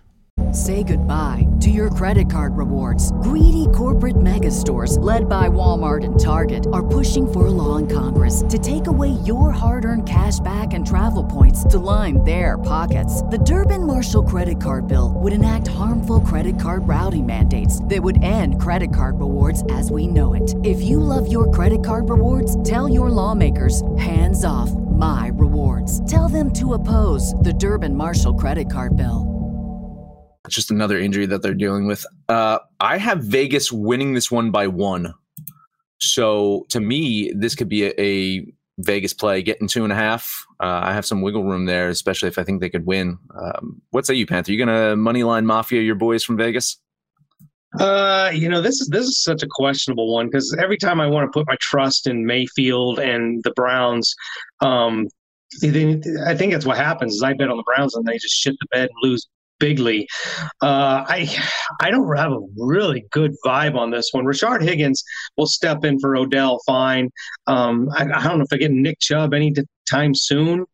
Say 0.52 0.82
goodbye 0.82 1.46
to 1.60 1.70
your 1.70 1.90
credit 1.90 2.30
card 2.30 2.56
rewards. 2.56 3.12
Greedy 3.20 3.66
corporate 3.74 4.20
mega 4.20 4.50
stores, 4.50 4.96
led 4.96 5.28
by 5.28 5.46
Walmart 5.48 6.04
and 6.04 6.18
Target, 6.18 6.66
are 6.72 6.86
pushing 6.86 7.30
for 7.30 7.46
a 7.46 7.50
law 7.50 7.76
in 7.76 7.86
Congress 7.86 8.42
to 8.48 8.58
take 8.58 8.86
away 8.86 9.10
your 9.26 9.50
hard 9.50 9.84
earned 9.84 10.08
cash 10.08 10.38
back 10.40 10.72
and 10.72 10.86
travel 10.86 11.22
points 11.22 11.64
to 11.64 11.78
line 11.78 12.24
their 12.24 12.56
pockets. 12.56 13.20
The 13.22 13.38
Durbin 13.38 13.86
Marshall 13.86 14.22
credit 14.22 14.58
card 14.62 14.88
bill 14.88 15.12
would 15.16 15.34
enact 15.34 15.68
harmful 15.68 16.20
credit 16.20 16.58
card 16.58 16.88
routing 16.88 17.26
mandates 17.26 17.84
that 17.84 18.02
would 18.02 18.22
end 18.22 18.60
credit 18.60 18.94
card 18.94 19.20
rewards 19.20 19.64
as 19.70 19.90
we 19.90 20.06
know 20.06 20.32
it. 20.32 20.54
If 20.64 20.80
you 20.80 20.98
love 20.98 21.30
your 21.30 21.50
credit 21.50 21.84
card 21.84 22.08
rewards, 22.08 22.62
tell 22.62 22.88
your 22.88 23.10
lawmakers 23.10 23.82
hands 24.28 24.44
off 24.44 24.70
my 24.72 25.30
rewards. 25.34 26.04
Tell 26.10 26.28
them 26.28 26.52
to 26.52 26.74
oppose 26.74 27.32
the 27.42 27.52
Durbin 27.52 27.94
Marshall 27.94 28.34
credit 28.34 28.70
card 28.70 28.94
bill 28.96 29.34
just 30.48 30.70
another 30.70 30.98
injury 30.98 31.26
that 31.26 31.42
they're 31.42 31.52
dealing 31.52 31.86
with. 31.86 32.06
Uh, 32.30 32.58
I 32.80 32.96
have 32.96 33.22
Vegas 33.22 33.70
winning 33.70 34.14
this 34.14 34.30
one 34.30 34.50
by 34.50 34.66
one. 34.66 35.12
So 35.98 36.64
to 36.70 36.80
me, 36.80 37.30
this 37.36 37.54
could 37.54 37.68
be 37.68 37.84
a, 37.84 38.00
a 38.00 38.46
Vegas 38.78 39.12
play, 39.12 39.42
getting 39.42 39.68
two 39.68 39.84
and 39.84 39.92
a 39.92 39.96
half. 39.96 40.46
Uh, 40.58 40.80
I 40.84 40.94
have 40.94 41.04
some 41.04 41.20
wiggle 41.20 41.44
room 41.44 41.66
there, 41.66 41.90
especially 41.90 42.28
if 42.28 42.38
I 42.38 42.44
think 42.44 42.62
they 42.62 42.70
could 42.70 42.86
win. 42.86 43.18
Um, 43.38 43.82
what 43.90 44.06
say 44.06 44.14
you, 44.14 44.26
Panther? 44.26 44.50
You 44.50 44.58
gonna 44.64 44.96
money 44.96 45.22
line 45.22 45.44
mafia 45.44 45.82
your 45.82 45.96
boys 45.96 46.24
from 46.24 46.38
Vegas? 46.38 46.78
Uh, 47.78 48.30
you 48.32 48.48
know, 48.48 48.60
this 48.60 48.80
is 48.80 48.88
this 48.88 49.06
is 49.06 49.22
such 49.22 49.42
a 49.42 49.46
questionable 49.50 50.12
one 50.12 50.26
because 50.26 50.56
every 50.58 50.78
time 50.78 51.00
I 51.00 51.06
want 51.06 51.26
to 51.26 51.36
put 51.38 51.46
my 51.46 51.56
trust 51.60 52.06
in 52.06 52.24
Mayfield 52.24 52.98
and 52.98 53.42
the 53.44 53.52
Browns, 53.52 54.14
um, 54.60 55.06
I 55.62 56.34
think 56.34 56.52
that's 56.52 56.66
what 56.66 56.78
happens. 56.78 57.14
Is 57.14 57.22
I 57.22 57.34
bet 57.34 57.50
on 57.50 57.56
the 57.56 57.62
Browns 57.64 57.94
and 57.94 58.06
they 58.06 58.14
just 58.14 58.34
shit 58.34 58.56
the 58.60 58.66
bed 58.72 58.88
and 58.88 59.10
lose 59.10 59.28
bigly. 59.58 60.08
Uh, 60.62 61.04
I 61.06 61.28
I 61.80 61.90
don't 61.90 62.16
have 62.16 62.32
a 62.32 62.40
really 62.56 63.04
good 63.10 63.34
vibe 63.44 63.76
on 63.76 63.90
this 63.90 64.08
one. 64.12 64.24
Rashard 64.24 64.62
Higgins 64.62 65.04
will 65.36 65.46
step 65.46 65.84
in 65.84 65.98
for 65.98 66.16
Odell 66.16 66.60
fine. 66.66 67.10
Um, 67.46 67.88
I, 67.94 68.04
I, 68.04 68.24
don't 68.24 68.38
know 68.38 68.44
if 68.44 68.52
I 68.52 68.56
get 68.56 68.70
Nick 68.70 68.98
Chubb 69.00 69.34
anytime 69.34 70.14
soon, 70.14 70.64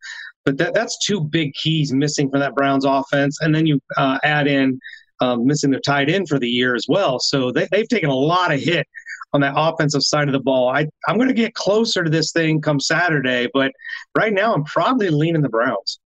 but 0.45 0.57
that, 0.57 0.73
that's 0.73 0.97
two 1.05 1.21
big 1.21 1.53
keys 1.53 1.91
missing 1.91 2.29
from 2.29 2.39
that 2.39 2.55
Browns 2.55 2.85
offense. 2.85 3.39
And 3.41 3.53
then 3.53 3.65
you 3.65 3.79
uh, 3.97 4.19
add 4.23 4.47
in 4.47 4.79
um, 5.21 5.45
missing 5.45 5.71
their 5.71 5.79
tight 5.79 6.09
end 6.09 6.27
for 6.27 6.39
the 6.39 6.49
year 6.49 6.75
as 6.75 6.85
well. 6.87 7.19
So 7.19 7.51
they, 7.51 7.67
they've 7.71 7.87
taken 7.87 8.09
a 8.09 8.15
lot 8.15 8.53
of 8.53 8.59
hit 8.59 8.87
on 9.33 9.41
that 9.41 9.53
offensive 9.55 10.03
side 10.03 10.27
of 10.27 10.33
the 10.33 10.39
ball. 10.39 10.69
I, 10.69 10.87
I'm 11.07 11.17
going 11.17 11.27
to 11.27 11.33
get 11.33 11.53
closer 11.53 12.03
to 12.03 12.09
this 12.09 12.31
thing 12.31 12.61
come 12.61 12.79
Saturday, 12.79 13.49
but 13.53 13.71
right 14.17 14.33
now 14.33 14.53
I'm 14.53 14.63
probably 14.63 15.09
leaning 15.09 15.41
the 15.41 15.49
Browns. 15.49 15.99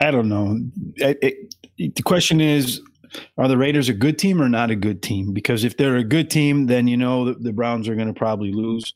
I 0.00 0.10
don't 0.10 0.28
know. 0.28 0.58
It, 0.96 1.18
it, 1.76 1.94
the 1.96 2.02
question 2.02 2.40
is, 2.40 2.80
are 3.36 3.48
the 3.48 3.58
Raiders 3.58 3.88
a 3.88 3.92
good 3.92 4.18
team 4.18 4.40
or 4.40 4.48
not 4.48 4.70
a 4.70 4.76
good 4.76 5.02
team? 5.02 5.32
Because 5.32 5.64
if 5.64 5.76
they're 5.76 5.96
a 5.96 6.04
good 6.04 6.30
team, 6.30 6.66
then 6.66 6.86
you 6.86 6.96
know 6.96 7.26
the, 7.26 7.34
the 7.34 7.52
Browns 7.52 7.88
are 7.88 7.94
going 7.94 8.06
to 8.06 8.14
probably 8.14 8.52
lose. 8.52 8.94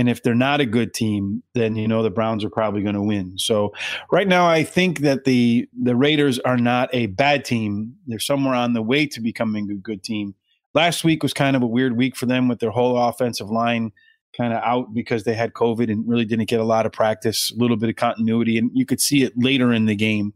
And 0.00 0.08
if 0.08 0.22
they're 0.22 0.34
not 0.34 0.62
a 0.62 0.66
good 0.66 0.94
team, 0.94 1.42
then 1.52 1.76
you 1.76 1.86
know 1.86 2.02
the 2.02 2.08
Browns 2.08 2.42
are 2.42 2.48
probably 2.48 2.80
going 2.80 2.94
to 2.94 3.02
win. 3.02 3.36
So 3.36 3.74
right 4.10 4.26
now, 4.26 4.48
I 4.48 4.64
think 4.64 5.00
that 5.00 5.24
the 5.24 5.68
the 5.78 5.94
Raiders 5.94 6.38
are 6.38 6.56
not 6.56 6.88
a 6.94 7.08
bad 7.08 7.44
team. 7.44 7.96
They're 8.06 8.18
somewhere 8.18 8.54
on 8.54 8.72
the 8.72 8.80
way 8.80 9.04
to 9.08 9.20
becoming 9.20 9.70
a 9.70 9.74
good 9.74 10.02
team. 10.02 10.34
Last 10.72 11.04
week 11.04 11.22
was 11.22 11.34
kind 11.34 11.54
of 11.54 11.60
a 11.60 11.66
weird 11.66 11.98
week 11.98 12.16
for 12.16 12.24
them 12.24 12.48
with 12.48 12.60
their 12.60 12.70
whole 12.70 12.96
offensive 12.96 13.50
line 13.50 13.92
kind 14.34 14.54
of 14.54 14.62
out 14.62 14.94
because 14.94 15.24
they 15.24 15.34
had 15.34 15.52
COVID 15.52 15.92
and 15.92 16.08
really 16.08 16.24
didn't 16.24 16.48
get 16.48 16.60
a 16.60 16.64
lot 16.64 16.86
of 16.86 16.92
practice, 16.92 17.52
a 17.52 17.60
little 17.60 17.76
bit 17.76 17.90
of 17.90 17.96
continuity, 17.96 18.56
and 18.56 18.70
you 18.72 18.86
could 18.86 19.02
see 19.02 19.22
it 19.22 19.34
later 19.36 19.70
in 19.70 19.84
the 19.84 19.94
game. 19.94 20.32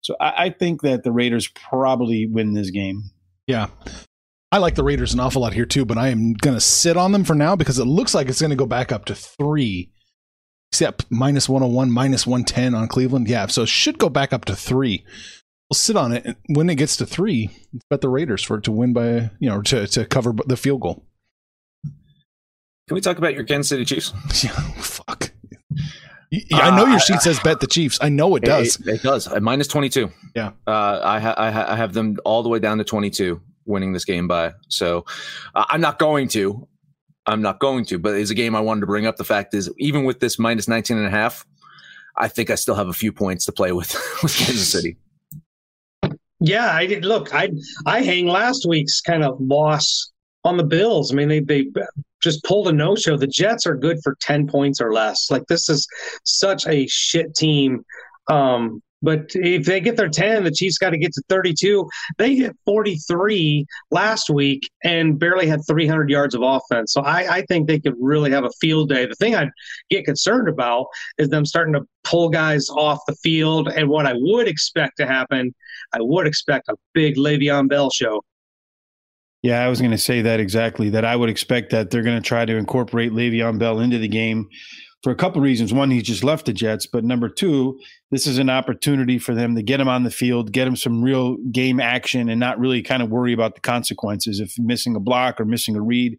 So 0.00 0.16
I, 0.18 0.46
I 0.46 0.50
think 0.50 0.82
that 0.82 1.04
the 1.04 1.12
Raiders 1.12 1.46
probably 1.46 2.26
win 2.26 2.54
this 2.54 2.70
game. 2.70 3.10
Yeah. 3.46 3.68
I 4.54 4.58
like 4.58 4.76
the 4.76 4.84
Raiders 4.84 5.12
an 5.12 5.18
awful 5.18 5.42
lot 5.42 5.52
here 5.52 5.66
too, 5.66 5.84
but 5.84 5.98
I 5.98 6.10
am 6.10 6.34
going 6.34 6.54
to 6.54 6.60
sit 6.60 6.96
on 6.96 7.10
them 7.10 7.24
for 7.24 7.34
now 7.34 7.56
because 7.56 7.80
it 7.80 7.86
looks 7.86 8.14
like 8.14 8.28
it's 8.28 8.40
going 8.40 8.50
to 8.50 8.56
go 8.56 8.66
back 8.66 8.92
up 8.92 9.04
to 9.06 9.14
three. 9.16 9.90
Except 10.70 11.06
minus 11.10 11.48
101, 11.48 11.90
minus 11.90 12.24
110 12.24 12.72
on 12.72 12.86
Cleveland. 12.86 13.26
Yeah, 13.26 13.48
so 13.48 13.62
it 13.62 13.68
should 13.68 13.98
go 13.98 14.08
back 14.08 14.32
up 14.32 14.44
to 14.44 14.54
three. 14.54 15.04
We'll 15.68 15.74
sit 15.74 15.96
on 15.96 16.12
it. 16.12 16.24
And 16.24 16.36
when 16.46 16.70
it 16.70 16.76
gets 16.76 16.96
to 16.98 17.06
three, 17.06 17.50
bet 17.90 18.00
the 18.00 18.08
Raiders 18.08 18.44
for 18.44 18.58
it 18.58 18.62
to 18.64 18.70
win 18.70 18.92
by, 18.92 19.32
you 19.40 19.50
know, 19.50 19.60
to, 19.62 19.88
to 19.88 20.04
cover 20.04 20.32
the 20.46 20.56
field 20.56 20.82
goal. 20.82 21.04
Can 21.82 22.94
we 22.94 23.00
talk 23.00 23.18
about 23.18 23.34
your 23.34 23.42
Kansas 23.42 23.70
City 23.70 23.84
Chiefs? 23.84 24.12
Yeah, 24.44 24.52
fuck. 24.76 25.32
I 26.52 26.76
know 26.76 26.86
your 26.86 27.00
sheet 27.00 27.22
says 27.22 27.40
bet 27.40 27.58
the 27.58 27.66
Chiefs. 27.66 27.98
I 28.00 28.08
know 28.08 28.36
it 28.36 28.44
does. 28.44 28.76
It, 28.76 28.86
it 28.86 29.02
does. 29.02 29.28
Minus 29.40 29.66
22. 29.66 30.10
Yeah. 30.36 30.52
Uh, 30.64 31.00
I, 31.02 31.18
ha- 31.18 31.34
I, 31.36 31.50
ha- 31.50 31.66
I 31.70 31.74
have 31.74 31.92
them 31.92 32.18
all 32.24 32.44
the 32.44 32.48
way 32.48 32.60
down 32.60 32.78
to 32.78 32.84
22 32.84 33.40
winning 33.66 33.92
this 33.92 34.04
game 34.04 34.28
by. 34.28 34.52
So 34.68 35.04
uh, 35.54 35.64
I'm 35.68 35.80
not 35.80 35.98
going 35.98 36.28
to. 36.28 36.66
I'm 37.26 37.40
not 37.40 37.58
going 37.58 37.86
to, 37.86 37.98
but 37.98 38.14
it's 38.14 38.30
a 38.30 38.34
game 38.34 38.54
I 38.54 38.60
wanted 38.60 38.80
to 38.80 38.86
bring 38.86 39.06
up. 39.06 39.16
The 39.16 39.24
fact 39.24 39.54
is, 39.54 39.70
even 39.78 40.04
with 40.04 40.20
this 40.20 40.38
minus 40.38 40.68
19 40.68 40.98
and 40.98 41.06
a 41.06 41.10
half, 41.10 41.46
I 42.16 42.28
think 42.28 42.50
I 42.50 42.54
still 42.54 42.74
have 42.74 42.88
a 42.88 42.92
few 42.92 43.12
points 43.12 43.46
to 43.46 43.52
play 43.52 43.72
with 43.72 43.92
with 44.22 44.36
Kansas 44.36 44.70
City. 44.70 44.96
Yeah, 46.40 46.72
I 46.72 46.86
did. 46.86 47.04
Look, 47.04 47.34
I 47.34 47.50
I 47.86 48.02
hang 48.02 48.26
last 48.26 48.66
week's 48.68 49.00
kind 49.00 49.24
of 49.24 49.40
loss 49.40 50.12
on 50.44 50.56
the 50.56 50.64
Bills. 50.64 51.12
I 51.12 51.16
mean, 51.16 51.28
they 51.28 51.40
they 51.40 51.66
just 52.22 52.44
pulled 52.44 52.68
a 52.68 52.72
no 52.72 52.94
show. 52.94 53.16
The 53.16 53.26
Jets 53.26 53.66
are 53.66 53.74
good 53.74 53.98
for 54.04 54.16
ten 54.20 54.46
points 54.46 54.80
or 54.80 54.92
less. 54.92 55.30
Like 55.30 55.46
this 55.46 55.68
is 55.68 55.88
such 56.24 56.66
a 56.66 56.86
shit 56.86 57.34
team. 57.34 57.84
Um, 58.28 58.82
but 59.04 59.30
if 59.34 59.66
they 59.66 59.80
get 59.80 59.96
their 59.96 60.08
10, 60.08 60.44
the 60.44 60.50
Chiefs 60.50 60.78
got 60.78 60.90
to 60.90 60.98
get 60.98 61.12
to 61.12 61.22
32. 61.28 61.88
They 62.18 62.34
hit 62.36 62.56
43 62.64 63.66
last 63.90 64.30
week 64.30 64.68
and 64.82 65.18
barely 65.18 65.46
had 65.46 65.60
300 65.66 66.10
yards 66.10 66.34
of 66.34 66.42
offense. 66.42 66.92
So 66.92 67.02
I, 67.02 67.36
I 67.36 67.42
think 67.42 67.68
they 67.68 67.78
could 67.78 67.94
really 68.00 68.30
have 68.30 68.44
a 68.44 68.50
field 68.60 68.88
day. 68.88 69.06
The 69.06 69.14
thing 69.14 69.34
I'd 69.34 69.50
get 69.90 70.04
concerned 70.04 70.48
about 70.48 70.86
is 71.18 71.28
them 71.28 71.44
starting 71.44 71.74
to 71.74 71.82
pull 72.02 72.28
guys 72.30 72.68
off 72.70 73.00
the 73.06 73.14
field. 73.16 73.68
And 73.68 73.88
what 73.88 74.06
I 74.06 74.14
would 74.16 74.48
expect 74.48 74.96
to 74.98 75.06
happen, 75.06 75.54
I 75.92 75.98
would 76.00 76.26
expect 76.26 76.68
a 76.68 76.74
big 76.94 77.16
Le'Veon 77.16 77.68
Bell 77.68 77.90
show. 77.90 78.24
Yeah, 79.42 79.62
I 79.62 79.68
was 79.68 79.78
going 79.78 79.90
to 79.90 79.98
say 79.98 80.22
that 80.22 80.40
exactly. 80.40 80.88
That 80.88 81.04
I 81.04 81.16
would 81.16 81.28
expect 81.28 81.70
that 81.70 81.90
they're 81.90 82.02
going 82.02 82.16
to 82.16 82.26
try 82.26 82.46
to 82.46 82.56
incorporate 82.56 83.12
Le'Veon 83.12 83.58
Bell 83.58 83.80
into 83.80 83.98
the 83.98 84.08
game 84.08 84.48
for 85.04 85.10
a 85.10 85.14
couple 85.14 85.38
of 85.38 85.44
reasons. 85.44 85.70
One, 85.70 85.90
he 85.90 86.00
just 86.00 86.24
left 86.24 86.46
the 86.46 86.54
Jets, 86.54 86.86
but 86.86 87.04
number 87.04 87.28
two, 87.28 87.78
this 88.10 88.26
is 88.26 88.38
an 88.38 88.48
opportunity 88.48 89.18
for 89.18 89.34
them 89.34 89.54
to 89.54 89.62
get 89.62 89.78
him 89.78 89.86
on 89.86 90.02
the 90.02 90.10
field, 90.10 90.50
get 90.50 90.66
him 90.66 90.76
some 90.76 91.02
real 91.02 91.36
game 91.52 91.78
action, 91.78 92.30
and 92.30 92.40
not 92.40 92.58
really 92.58 92.82
kind 92.82 93.02
of 93.02 93.10
worry 93.10 93.34
about 93.34 93.54
the 93.54 93.60
consequences 93.60 94.40
if 94.40 94.58
missing 94.58 94.96
a 94.96 95.00
block 95.00 95.38
or 95.38 95.44
missing 95.44 95.76
a 95.76 95.82
read. 95.82 96.18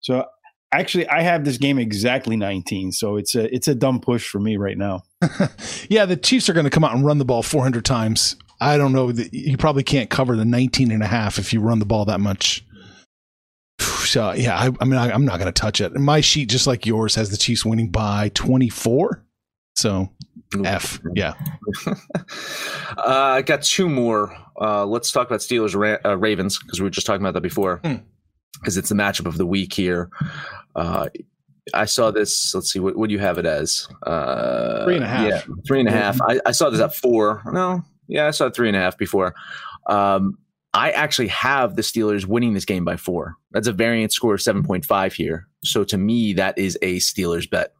So 0.00 0.24
actually, 0.72 1.06
I 1.06 1.20
have 1.20 1.44
this 1.44 1.58
game 1.58 1.78
exactly 1.78 2.34
19, 2.34 2.92
so 2.92 3.16
it's 3.16 3.34
a 3.34 3.54
it's 3.54 3.68
a 3.68 3.74
dumb 3.74 4.00
push 4.00 4.26
for 4.26 4.40
me 4.40 4.56
right 4.56 4.78
now. 4.78 5.02
yeah, 5.90 6.06
the 6.06 6.16
Chiefs 6.16 6.48
are 6.48 6.54
going 6.54 6.64
to 6.64 6.70
come 6.70 6.82
out 6.82 6.94
and 6.94 7.04
run 7.04 7.18
the 7.18 7.26
ball 7.26 7.42
400 7.42 7.84
times. 7.84 8.36
I 8.58 8.78
don't 8.78 8.92
know. 8.92 9.10
You 9.10 9.58
probably 9.58 9.82
can't 9.82 10.08
cover 10.08 10.34
the 10.34 10.46
19 10.46 10.90
and 10.90 11.02
a 11.02 11.06
half 11.06 11.38
if 11.38 11.52
you 11.52 11.60
run 11.60 11.78
the 11.78 11.84
ball 11.84 12.06
that 12.06 12.20
much. 12.20 12.64
So 14.06 14.32
yeah, 14.32 14.56
I, 14.58 14.70
I 14.80 14.84
mean, 14.84 14.98
I, 14.98 15.14
am 15.14 15.24
not 15.24 15.38
going 15.38 15.52
to 15.52 15.60
touch 15.60 15.80
it. 15.80 15.94
My 15.94 16.20
sheet, 16.20 16.48
just 16.48 16.66
like 16.66 16.86
yours, 16.86 17.14
has 17.14 17.30
the 17.30 17.36
Chiefs 17.36 17.64
winning 17.64 17.88
by 17.88 18.30
24. 18.34 19.24
So 19.76 20.10
F, 20.64 21.00
yeah. 21.14 21.34
uh, 21.86 21.94
I 22.96 23.42
got 23.42 23.62
two 23.62 23.88
more. 23.88 24.36
Uh, 24.60 24.86
let's 24.86 25.10
talk 25.10 25.26
about 25.26 25.40
Steelers 25.40 25.74
Ra- 25.74 26.10
uh, 26.10 26.16
Ravens 26.16 26.58
because 26.58 26.80
we 26.80 26.84
were 26.84 26.90
just 26.90 27.06
talking 27.06 27.22
about 27.22 27.34
that 27.34 27.42
before. 27.42 27.78
Because 27.78 28.74
hmm. 28.74 28.78
it's 28.78 28.88
the 28.88 28.94
matchup 28.94 29.26
of 29.26 29.36
the 29.36 29.46
week 29.46 29.72
here. 29.72 30.10
Uh, 30.76 31.08
I 31.72 31.86
saw 31.86 32.10
this. 32.10 32.54
Let's 32.54 32.72
see. 32.72 32.78
What, 32.78 32.96
what 32.96 33.08
do 33.08 33.14
you 33.14 33.20
have 33.20 33.38
it 33.38 33.46
as? 33.46 33.88
Uh, 34.06 34.84
three 34.84 34.96
and 34.96 35.04
a 35.04 35.08
half. 35.08 35.28
Yeah, 35.28 35.54
three 35.66 35.80
and 35.80 35.88
a 35.88 35.92
half. 35.92 36.20
I, 36.22 36.40
I 36.46 36.52
saw 36.52 36.70
this 36.70 36.80
at 36.80 36.94
four. 36.94 37.42
No, 37.46 37.82
yeah, 38.06 38.26
I 38.26 38.30
saw 38.30 38.50
three 38.50 38.68
and 38.68 38.76
a 38.76 38.80
half 38.80 38.98
before. 38.98 39.34
Um, 39.86 40.38
I 40.74 40.90
actually 40.90 41.28
have 41.28 41.76
the 41.76 41.82
Steelers 41.82 42.26
winning 42.26 42.52
this 42.52 42.64
game 42.64 42.84
by 42.84 42.96
four. 42.96 43.36
That's 43.52 43.68
a 43.68 43.72
variant 43.72 44.12
score 44.12 44.34
of 44.34 44.40
7.5 44.40 45.12
here. 45.12 45.46
So 45.62 45.84
to 45.84 45.96
me, 45.96 46.32
that 46.34 46.58
is 46.58 46.76
a 46.82 46.96
Steelers 46.96 47.48
bet. 47.48 47.72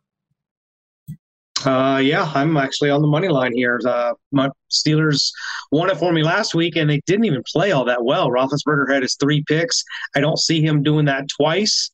Uh, 1.67 1.99
yeah, 1.99 2.31
I'm 2.35 2.57
actually 2.57 2.91
on 2.91 3.03
the 3.03 3.09
money 3.09 3.29
line 3.29 3.53
here. 3.53 3.81
Uh, 3.85 4.13
my 4.31 4.49
Steelers 4.71 5.31
won 5.73 5.91
it 5.91 5.97
for 5.97 6.13
me 6.13 6.23
last 6.23 6.55
week, 6.55 6.77
and 6.77 6.89
they 6.89 7.01
didn't 7.07 7.25
even 7.25 7.43
play 7.53 7.73
all 7.73 7.85
that 7.85 8.05
well. 8.05 8.31
Roethlisberger 8.31 8.93
had 8.93 9.03
his 9.03 9.17
three 9.17 9.43
picks. 9.49 9.83
I 10.15 10.21
don't 10.21 10.39
see 10.39 10.63
him 10.63 10.83
doing 10.83 11.07
that 11.07 11.25
twice. 11.29 11.91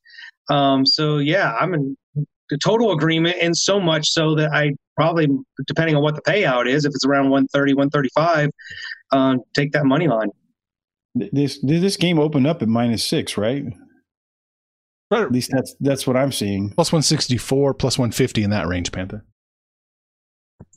Um, 0.50 0.84
so 0.84 1.18
yeah, 1.18 1.54
I'm 1.54 1.72
in 1.72 1.96
total 2.62 2.92
agreement, 2.92 3.36
and 3.40 3.56
so 3.56 3.80
much 3.80 4.10
so 4.10 4.34
that 4.34 4.52
I 4.52 4.72
probably, 4.96 5.28
depending 5.66 5.96
on 5.96 6.02
what 6.02 6.16
the 6.16 6.22
payout 6.22 6.66
is, 6.68 6.84
if 6.84 6.90
it's 6.90 7.06
around 7.06 7.30
130, 7.30 7.74
135, 7.74 8.50
uh, 9.12 9.36
take 9.54 9.72
that 9.72 9.86
money 9.86 10.08
line. 10.08 10.30
This 11.14 11.58
this 11.62 11.96
game 11.96 12.18
opened 12.18 12.46
up 12.46 12.62
at 12.62 12.68
minus 12.68 13.04
six, 13.04 13.36
right? 13.36 13.64
Right. 15.10 15.22
At 15.22 15.32
least 15.32 15.50
that's 15.52 15.74
that's 15.80 16.06
what 16.06 16.16
I'm 16.16 16.30
seeing. 16.30 16.70
Plus 16.70 16.92
one 16.92 17.02
sixty 17.02 17.36
four, 17.36 17.74
plus 17.74 17.98
one 17.98 18.12
fifty 18.12 18.44
in 18.44 18.50
that 18.50 18.68
range, 18.68 18.92
Panther. 18.92 19.24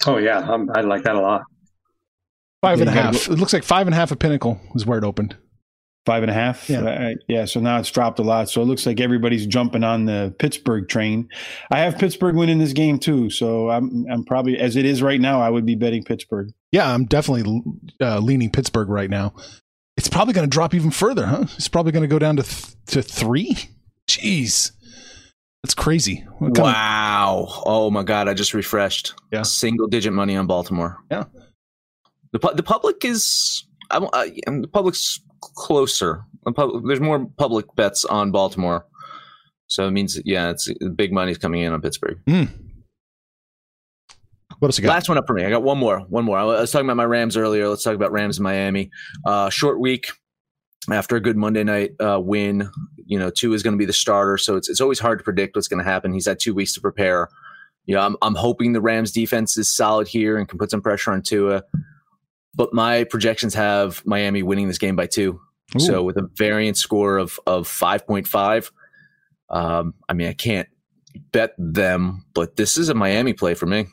Oh 0.07 0.17
yeah, 0.17 0.39
I'm, 0.39 0.69
I 0.71 0.81
like 0.81 1.03
that 1.03 1.15
a 1.15 1.21
lot. 1.21 1.43
Five 2.61 2.79
and 2.79 2.89
a 2.89 2.93
half. 2.93 3.27
It 3.27 3.37
looks 3.37 3.53
like 3.53 3.63
five 3.63 3.87
and 3.87 3.93
a 3.93 3.97
half 3.97 4.11
at 4.11 4.19
Pinnacle 4.19 4.59
is 4.73 4.85
where 4.85 4.97
it 4.97 5.03
opened. 5.03 5.35
Five 6.05 6.23
and 6.23 6.31
a 6.31 6.33
half. 6.33 6.69
Yeah. 6.69 6.81
Uh, 6.81 7.13
yeah. 7.27 7.45
So 7.45 7.59
now 7.59 7.77
it's 7.79 7.91
dropped 7.91 8.19
a 8.19 8.23
lot. 8.23 8.49
So 8.49 8.61
it 8.61 8.65
looks 8.65 8.85
like 8.85 8.99
everybody's 8.99 9.45
jumping 9.45 9.83
on 9.83 10.05
the 10.05 10.35
Pittsburgh 10.39 10.87
train. 10.89 11.29
I 11.71 11.79
have 11.79 11.97
Pittsburgh 11.97 12.35
winning 12.35 12.59
this 12.59 12.73
game 12.73 12.99
too. 12.99 13.29
So 13.29 13.69
I'm 13.69 14.05
I'm 14.09 14.25
probably 14.25 14.57
as 14.57 14.75
it 14.75 14.85
is 14.85 15.01
right 15.01 15.21
now. 15.21 15.41
I 15.41 15.49
would 15.49 15.65
be 15.65 15.75
betting 15.75 16.03
Pittsburgh. 16.03 16.51
Yeah, 16.71 16.91
I'm 16.91 17.05
definitely 17.05 17.61
uh, 18.01 18.19
leaning 18.19 18.49
Pittsburgh 18.49 18.89
right 18.89 19.09
now. 19.09 19.33
It's 19.97 20.09
probably 20.09 20.33
going 20.33 20.49
to 20.49 20.53
drop 20.53 20.73
even 20.73 20.91
further, 20.91 21.25
huh? 21.25 21.45
It's 21.55 21.67
probably 21.67 21.91
going 21.91 22.01
to 22.01 22.07
go 22.07 22.19
down 22.19 22.37
to 22.37 22.43
th- 22.43 22.75
to 22.87 23.01
three. 23.01 23.57
Jeez, 24.07 24.71
that's 25.63 25.75
crazy. 25.75 26.25
Wow! 26.39 27.47
Of- 27.47 27.63
oh 27.65 27.91
my 27.91 28.03
god! 28.03 28.27
I 28.27 28.33
just 28.33 28.53
refreshed. 28.53 29.13
Yeah, 29.31 29.43
single 29.43 29.87
digit 29.87 30.13
money 30.13 30.35
on 30.35 30.47
Baltimore. 30.47 30.97
Yeah, 31.11 31.25
the 32.31 32.39
the 32.55 32.63
public 32.63 33.05
is. 33.05 33.65
I'm, 33.91 34.07
I, 34.13 34.33
the 34.47 34.69
public's 34.71 35.19
closer. 35.41 36.23
The 36.43 36.51
public, 36.51 36.83
there's 36.85 36.99
more 36.99 37.25
public 37.37 37.65
bets 37.75 38.03
on 38.05 38.31
Baltimore, 38.31 38.85
so 39.67 39.87
it 39.87 39.91
means 39.91 40.19
yeah, 40.25 40.49
it's 40.49 40.69
big 40.95 41.13
money's 41.13 41.37
coming 41.37 41.61
in 41.61 41.71
on 41.71 41.81
Pittsburgh. 41.81 42.19
Mm. 42.25 42.49
What 44.59 44.67
else 44.67 44.77
you 44.77 44.83
got? 44.83 44.93
Last 44.93 45.09
one 45.09 45.17
up 45.17 45.27
for 45.27 45.33
me. 45.33 45.45
I 45.45 45.49
got 45.49 45.63
one 45.63 45.77
more. 45.77 45.99
One 45.99 46.25
more. 46.25 46.37
I 46.37 46.43
was 46.43 46.71
talking 46.71 46.85
about 46.85 46.97
my 46.97 47.05
Rams 47.05 47.37
earlier. 47.37 47.67
Let's 47.67 47.83
talk 47.83 47.95
about 47.95 48.11
Rams 48.11 48.37
in 48.37 48.43
Miami. 48.43 48.91
Uh, 49.25 49.49
short 49.49 49.79
week 49.79 50.07
after 50.91 51.15
a 51.15 51.19
good 51.19 51.37
Monday 51.37 51.63
night 51.63 51.91
uh, 51.99 52.19
win. 52.19 52.69
You 53.05 53.19
know, 53.19 53.29
Tua 53.29 53.55
is 53.55 53.63
going 53.63 53.73
to 53.73 53.77
be 53.77 53.85
the 53.85 53.93
starter, 53.93 54.37
so 54.37 54.55
it's 54.55 54.69
it's 54.69 54.81
always 54.81 54.99
hard 54.99 55.19
to 55.19 55.23
predict 55.23 55.55
what's 55.55 55.67
going 55.67 55.83
to 55.83 55.89
happen. 55.89 56.13
He's 56.13 56.25
had 56.25 56.39
two 56.39 56.53
weeks 56.53 56.73
to 56.73 56.81
prepare. 56.81 57.29
You 57.85 57.95
know, 57.95 58.01
I'm 58.01 58.15
I'm 58.21 58.35
hoping 58.35 58.73
the 58.73 58.81
Rams 58.81 59.11
defense 59.11 59.57
is 59.57 59.69
solid 59.69 60.07
here 60.07 60.37
and 60.37 60.47
can 60.47 60.57
put 60.57 60.71
some 60.71 60.81
pressure 60.81 61.11
on 61.11 61.21
Tua. 61.21 61.63
But 62.55 62.73
my 62.73 63.03
projections 63.05 63.53
have 63.55 64.05
Miami 64.05 64.43
winning 64.43 64.67
this 64.67 64.77
game 64.77 64.95
by 64.95 65.07
two. 65.07 65.39
Ooh. 65.75 65.79
So 65.79 66.03
with 66.03 66.17
a 66.17 66.29
variant 66.35 66.77
score 66.77 67.17
of 67.17 67.39
of 67.45 67.67
five 67.67 68.05
point 68.05 68.27
five. 68.27 68.71
Um, 69.49 69.93
I 70.09 70.13
mean, 70.13 70.27
I 70.27 70.33
can't 70.33 70.67
bet 71.31 71.53
them, 71.59 72.25
but 72.33 72.55
this 72.55 72.77
is 72.77 72.89
a 72.89 72.95
Miami 72.95 73.33
play 73.33 73.53
for 73.53 73.67
me 73.67 73.85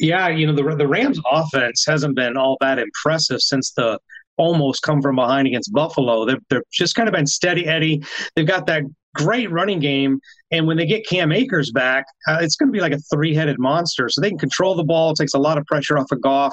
yeah, 0.00 0.28
you 0.28 0.46
know, 0.46 0.54
the 0.54 0.76
the 0.76 0.86
Rams 0.86 1.20
offense 1.30 1.84
hasn't 1.86 2.16
been 2.16 2.36
all 2.36 2.56
that 2.60 2.78
impressive 2.78 3.40
since 3.40 3.72
the 3.72 3.98
almost 4.36 4.82
come 4.82 5.00
from 5.00 5.16
behind 5.16 5.46
against 5.46 5.72
Buffalo. 5.72 6.24
They've, 6.24 6.40
they're 6.50 6.64
just 6.72 6.94
kind 6.94 7.08
of 7.08 7.14
been 7.14 7.26
steady 7.26 7.66
Eddie. 7.66 8.02
They've 8.34 8.46
got 8.46 8.66
that 8.66 8.82
great 9.14 9.50
running 9.50 9.78
game. 9.78 10.18
And 10.50 10.66
when 10.66 10.76
they 10.76 10.86
get 10.86 11.06
Cam 11.06 11.32
Akers 11.32 11.70
back, 11.70 12.04
uh, 12.28 12.38
it's 12.40 12.56
going 12.56 12.68
to 12.68 12.72
be 12.72 12.80
like 12.80 12.92
a 12.92 12.98
three 13.12 13.34
headed 13.34 13.58
monster. 13.58 14.08
So 14.08 14.20
they 14.20 14.28
can 14.28 14.38
control 14.38 14.74
the 14.74 14.84
ball. 14.84 15.12
It 15.12 15.16
takes 15.16 15.34
a 15.34 15.38
lot 15.38 15.56
of 15.56 15.64
pressure 15.66 15.96
off 15.96 16.10
of 16.12 16.20
Goff. 16.20 16.52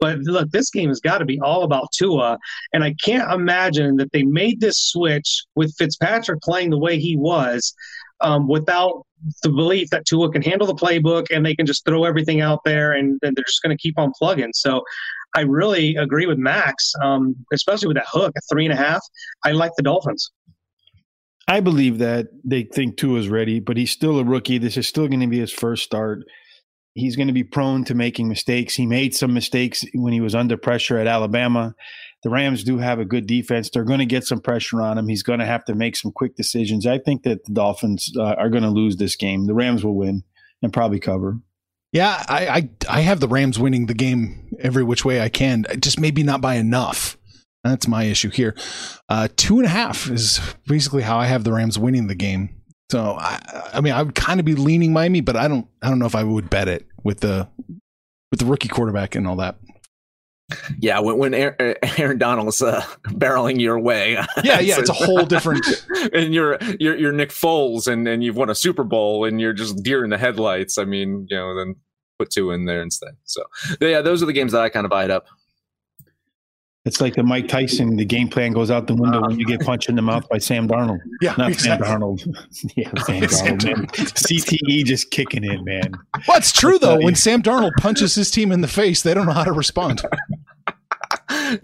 But 0.00 0.18
look, 0.20 0.50
this 0.50 0.70
game 0.70 0.88
has 0.88 1.00
got 1.00 1.18
to 1.18 1.24
be 1.24 1.40
all 1.40 1.62
about 1.62 1.88
Tua. 1.92 2.38
And 2.72 2.82
I 2.82 2.94
can't 3.04 3.30
imagine 3.32 3.96
that 3.96 4.12
they 4.12 4.22
made 4.22 4.60
this 4.60 4.78
switch 4.78 5.44
with 5.54 5.74
Fitzpatrick 5.76 6.40
playing 6.42 6.70
the 6.70 6.78
way 6.78 6.98
he 6.98 7.16
was 7.16 7.74
um, 8.20 8.48
without 8.48 9.04
the 9.42 9.48
belief 9.48 9.90
that 9.90 10.04
Tua 10.06 10.30
can 10.30 10.42
handle 10.42 10.66
the 10.66 10.74
playbook 10.74 11.26
and 11.30 11.44
they 11.44 11.54
can 11.54 11.66
just 11.66 11.84
throw 11.84 12.04
everything 12.04 12.40
out 12.40 12.60
there 12.64 12.92
and, 12.92 13.18
and 13.22 13.36
they're 13.36 13.44
just 13.44 13.62
going 13.62 13.76
to 13.76 13.80
keep 13.80 13.98
on 13.98 14.12
plugging. 14.18 14.52
So 14.54 14.82
I 15.34 15.40
really 15.40 15.96
agree 15.96 16.26
with 16.26 16.38
Max, 16.38 16.92
um, 17.02 17.34
especially 17.52 17.88
with 17.88 17.96
that 17.96 18.06
hook 18.10 18.32
at 18.36 18.42
three 18.50 18.64
and 18.64 18.72
a 18.72 18.76
half. 18.76 19.00
I 19.44 19.52
like 19.52 19.72
the 19.76 19.82
Dolphins. 19.82 20.30
I 21.48 21.60
believe 21.60 21.98
that 21.98 22.26
they 22.44 22.64
think 22.64 22.96
Tua 22.96 23.20
is 23.20 23.28
ready, 23.28 23.60
but 23.60 23.76
he's 23.76 23.90
still 23.90 24.18
a 24.18 24.24
rookie. 24.24 24.58
This 24.58 24.76
is 24.76 24.86
still 24.86 25.06
going 25.06 25.20
to 25.20 25.26
be 25.26 25.38
his 25.38 25.52
first 25.52 25.84
start. 25.84 26.24
He's 26.94 27.14
going 27.14 27.28
to 27.28 27.34
be 27.34 27.44
prone 27.44 27.84
to 27.84 27.94
making 27.94 28.28
mistakes. 28.28 28.74
He 28.74 28.86
made 28.86 29.14
some 29.14 29.32
mistakes 29.32 29.84
when 29.94 30.12
he 30.12 30.20
was 30.20 30.34
under 30.34 30.56
pressure 30.56 30.98
at 30.98 31.06
Alabama 31.06 31.74
the 32.26 32.30
Rams 32.30 32.64
do 32.64 32.78
have 32.78 32.98
a 32.98 33.04
good 33.04 33.28
defense. 33.28 33.70
They're 33.70 33.84
going 33.84 34.00
to 34.00 34.04
get 34.04 34.24
some 34.24 34.40
pressure 34.40 34.82
on 34.82 34.98
him. 34.98 35.06
He's 35.06 35.22
going 35.22 35.38
to 35.38 35.46
have 35.46 35.64
to 35.66 35.76
make 35.76 35.94
some 35.94 36.10
quick 36.10 36.34
decisions. 36.34 36.84
I 36.84 36.98
think 36.98 37.22
that 37.22 37.44
the 37.44 37.52
Dolphins 37.52 38.12
uh, 38.16 38.34
are 38.34 38.50
going 38.50 38.64
to 38.64 38.68
lose 38.68 38.96
this 38.96 39.14
game. 39.14 39.46
The 39.46 39.54
Rams 39.54 39.84
will 39.84 39.94
win. 39.94 40.24
and 40.60 40.72
probably 40.72 40.98
cover. 40.98 41.38
Yeah, 41.92 42.24
I, 42.28 42.48
I 42.48 42.70
I 42.88 43.00
have 43.02 43.20
the 43.20 43.28
Rams 43.28 43.60
winning 43.60 43.86
the 43.86 43.94
game 43.94 44.48
every 44.58 44.82
which 44.82 45.04
way 45.04 45.20
I 45.20 45.28
can. 45.28 45.66
Just 45.78 46.00
maybe 46.00 46.24
not 46.24 46.40
by 46.40 46.56
enough. 46.56 47.16
That's 47.62 47.86
my 47.86 48.02
issue 48.02 48.30
here. 48.30 48.56
Uh, 49.08 49.28
two 49.36 49.58
and 49.58 49.66
a 49.66 49.68
half 49.70 50.10
is 50.10 50.40
basically 50.66 51.02
how 51.02 51.18
I 51.18 51.26
have 51.26 51.44
the 51.44 51.52
Rams 51.52 51.78
winning 51.78 52.08
the 52.08 52.16
game. 52.16 52.60
So 52.90 53.14
I, 53.20 53.70
I 53.74 53.80
mean, 53.82 53.92
I 53.92 54.02
would 54.02 54.16
kind 54.16 54.40
of 54.40 54.46
be 54.46 54.56
leaning 54.56 54.92
Miami, 54.92 55.20
but 55.20 55.36
I 55.36 55.46
don't, 55.46 55.68
I 55.80 55.90
don't 55.90 56.00
know 56.00 56.06
if 56.06 56.16
I 56.16 56.24
would 56.24 56.50
bet 56.50 56.66
it 56.66 56.88
with 57.04 57.20
the 57.20 57.48
with 58.32 58.40
the 58.40 58.46
rookie 58.46 58.68
quarterback 58.68 59.14
and 59.14 59.28
all 59.28 59.36
that. 59.36 59.60
Yeah, 60.78 61.00
when, 61.00 61.18
when 61.18 61.34
Aaron, 61.34 61.74
Aaron 61.98 62.18
Donald's 62.18 62.62
uh, 62.62 62.82
barreling 63.04 63.60
your 63.60 63.80
way, 63.80 64.12
yeah, 64.44 64.60
yeah, 64.60 64.78
it's 64.78 64.88
a 64.88 64.92
whole 65.04 65.24
different. 65.24 65.66
and 66.12 66.32
you're 66.32 66.58
you're 66.78 66.96
you're 66.96 67.12
Nick 67.12 67.30
Foles, 67.30 67.88
and 67.88 68.06
and 68.06 68.22
you've 68.22 68.36
won 68.36 68.48
a 68.48 68.54
Super 68.54 68.84
Bowl, 68.84 69.24
and 69.24 69.40
you're 69.40 69.52
just 69.52 69.82
deer 69.82 70.04
in 70.04 70.10
the 70.10 70.18
headlights. 70.18 70.78
I 70.78 70.84
mean, 70.84 71.26
you 71.28 71.36
know, 71.36 71.56
then 71.56 71.74
put 72.18 72.30
Tua 72.30 72.54
in 72.54 72.64
there 72.64 72.80
instead. 72.80 73.16
So 73.24 73.42
yeah, 73.80 74.02
those 74.02 74.22
are 74.22 74.26
the 74.26 74.32
games 74.32 74.52
that 74.52 74.62
I 74.62 74.68
kind 74.68 74.86
of 74.86 74.92
eyed 74.92 75.10
up. 75.10 75.26
It's 76.86 77.00
like 77.00 77.16
the 77.16 77.24
Mike 77.24 77.48
Tyson. 77.48 77.96
The 77.96 78.04
game 78.04 78.28
plan 78.28 78.52
goes 78.52 78.70
out 78.70 78.86
the 78.86 78.94
window 78.94 79.20
when 79.20 79.40
you 79.40 79.44
get 79.44 79.60
punched 79.60 79.88
in 79.88 79.96
the 79.96 80.02
mouth 80.02 80.28
by 80.28 80.38
Sam 80.38 80.68
Darnold. 80.68 81.00
Yeah, 81.20 81.34
not 81.38 81.50
exactly. 81.50 81.86
Sam 81.88 82.00
Darnold. 82.00 82.72
yeah, 82.76 82.90
Sam 83.02 83.58
Darnold. 83.58 83.64
Man. 83.64 83.86
CTE 83.86 84.84
just 84.84 85.10
kicking 85.10 85.44
in, 85.44 85.64
man. 85.64 85.94
Well, 86.28 86.36
it's 86.36 86.52
true 86.52 86.78
though. 86.78 86.98
When 86.98 87.14
Sam 87.14 87.42
Darnold 87.42 87.72
punches 87.78 88.14
his 88.14 88.30
team 88.30 88.52
in 88.52 88.60
the 88.60 88.68
face, 88.68 89.02
they 89.02 89.14
don't 89.14 89.26
know 89.26 89.32
how 89.32 89.44
to 89.44 89.52
respond. 89.52 90.02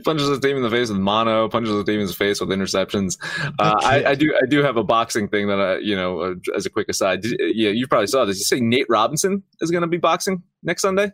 punches 0.05 0.29
his 0.29 0.41
team 0.41 0.57
in 0.57 0.63
the 0.63 0.71
face 0.71 0.89
with 0.89 0.99
mono, 0.99 1.49
punches 1.49 1.73
his 1.73 1.85
team 1.85 2.01
in 2.01 2.07
the 2.07 2.13
face 2.13 2.41
with 2.41 2.49
interceptions. 2.49 3.17
Uh, 3.59 3.75
I, 3.83 4.05
I, 4.07 4.15
do, 4.15 4.35
I 4.43 4.47
do 4.47 4.63
have 4.63 4.77
a 4.77 4.85
boxing 4.85 5.29
thing 5.29 5.47
that 5.49 5.61
I, 5.61 5.77
you 5.79 5.95
know, 5.95 6.21
uh, 6.21 6.35
as 6.57 6.67
a 6.67 6.71
quick 6.71 6.89
aside. 6.89 7.21
Did, 7.21 7.37
yeah, 7.55 7.71
you 7.71 7.87
probably 7.87 8.09
saw 8.09 8.25
this. 8.25 8.39
You 8.39 8.45
say 8.45 8.61
Nate 8.61 8.87
Robinson 8.89 9.43
is 9.61 9.71
going 9.71 9.83
to 9.83 9.89
be 9.89 9.99
boxing 9.99 10.43
next 10.63 10.83
Sunday? 10.83 11.13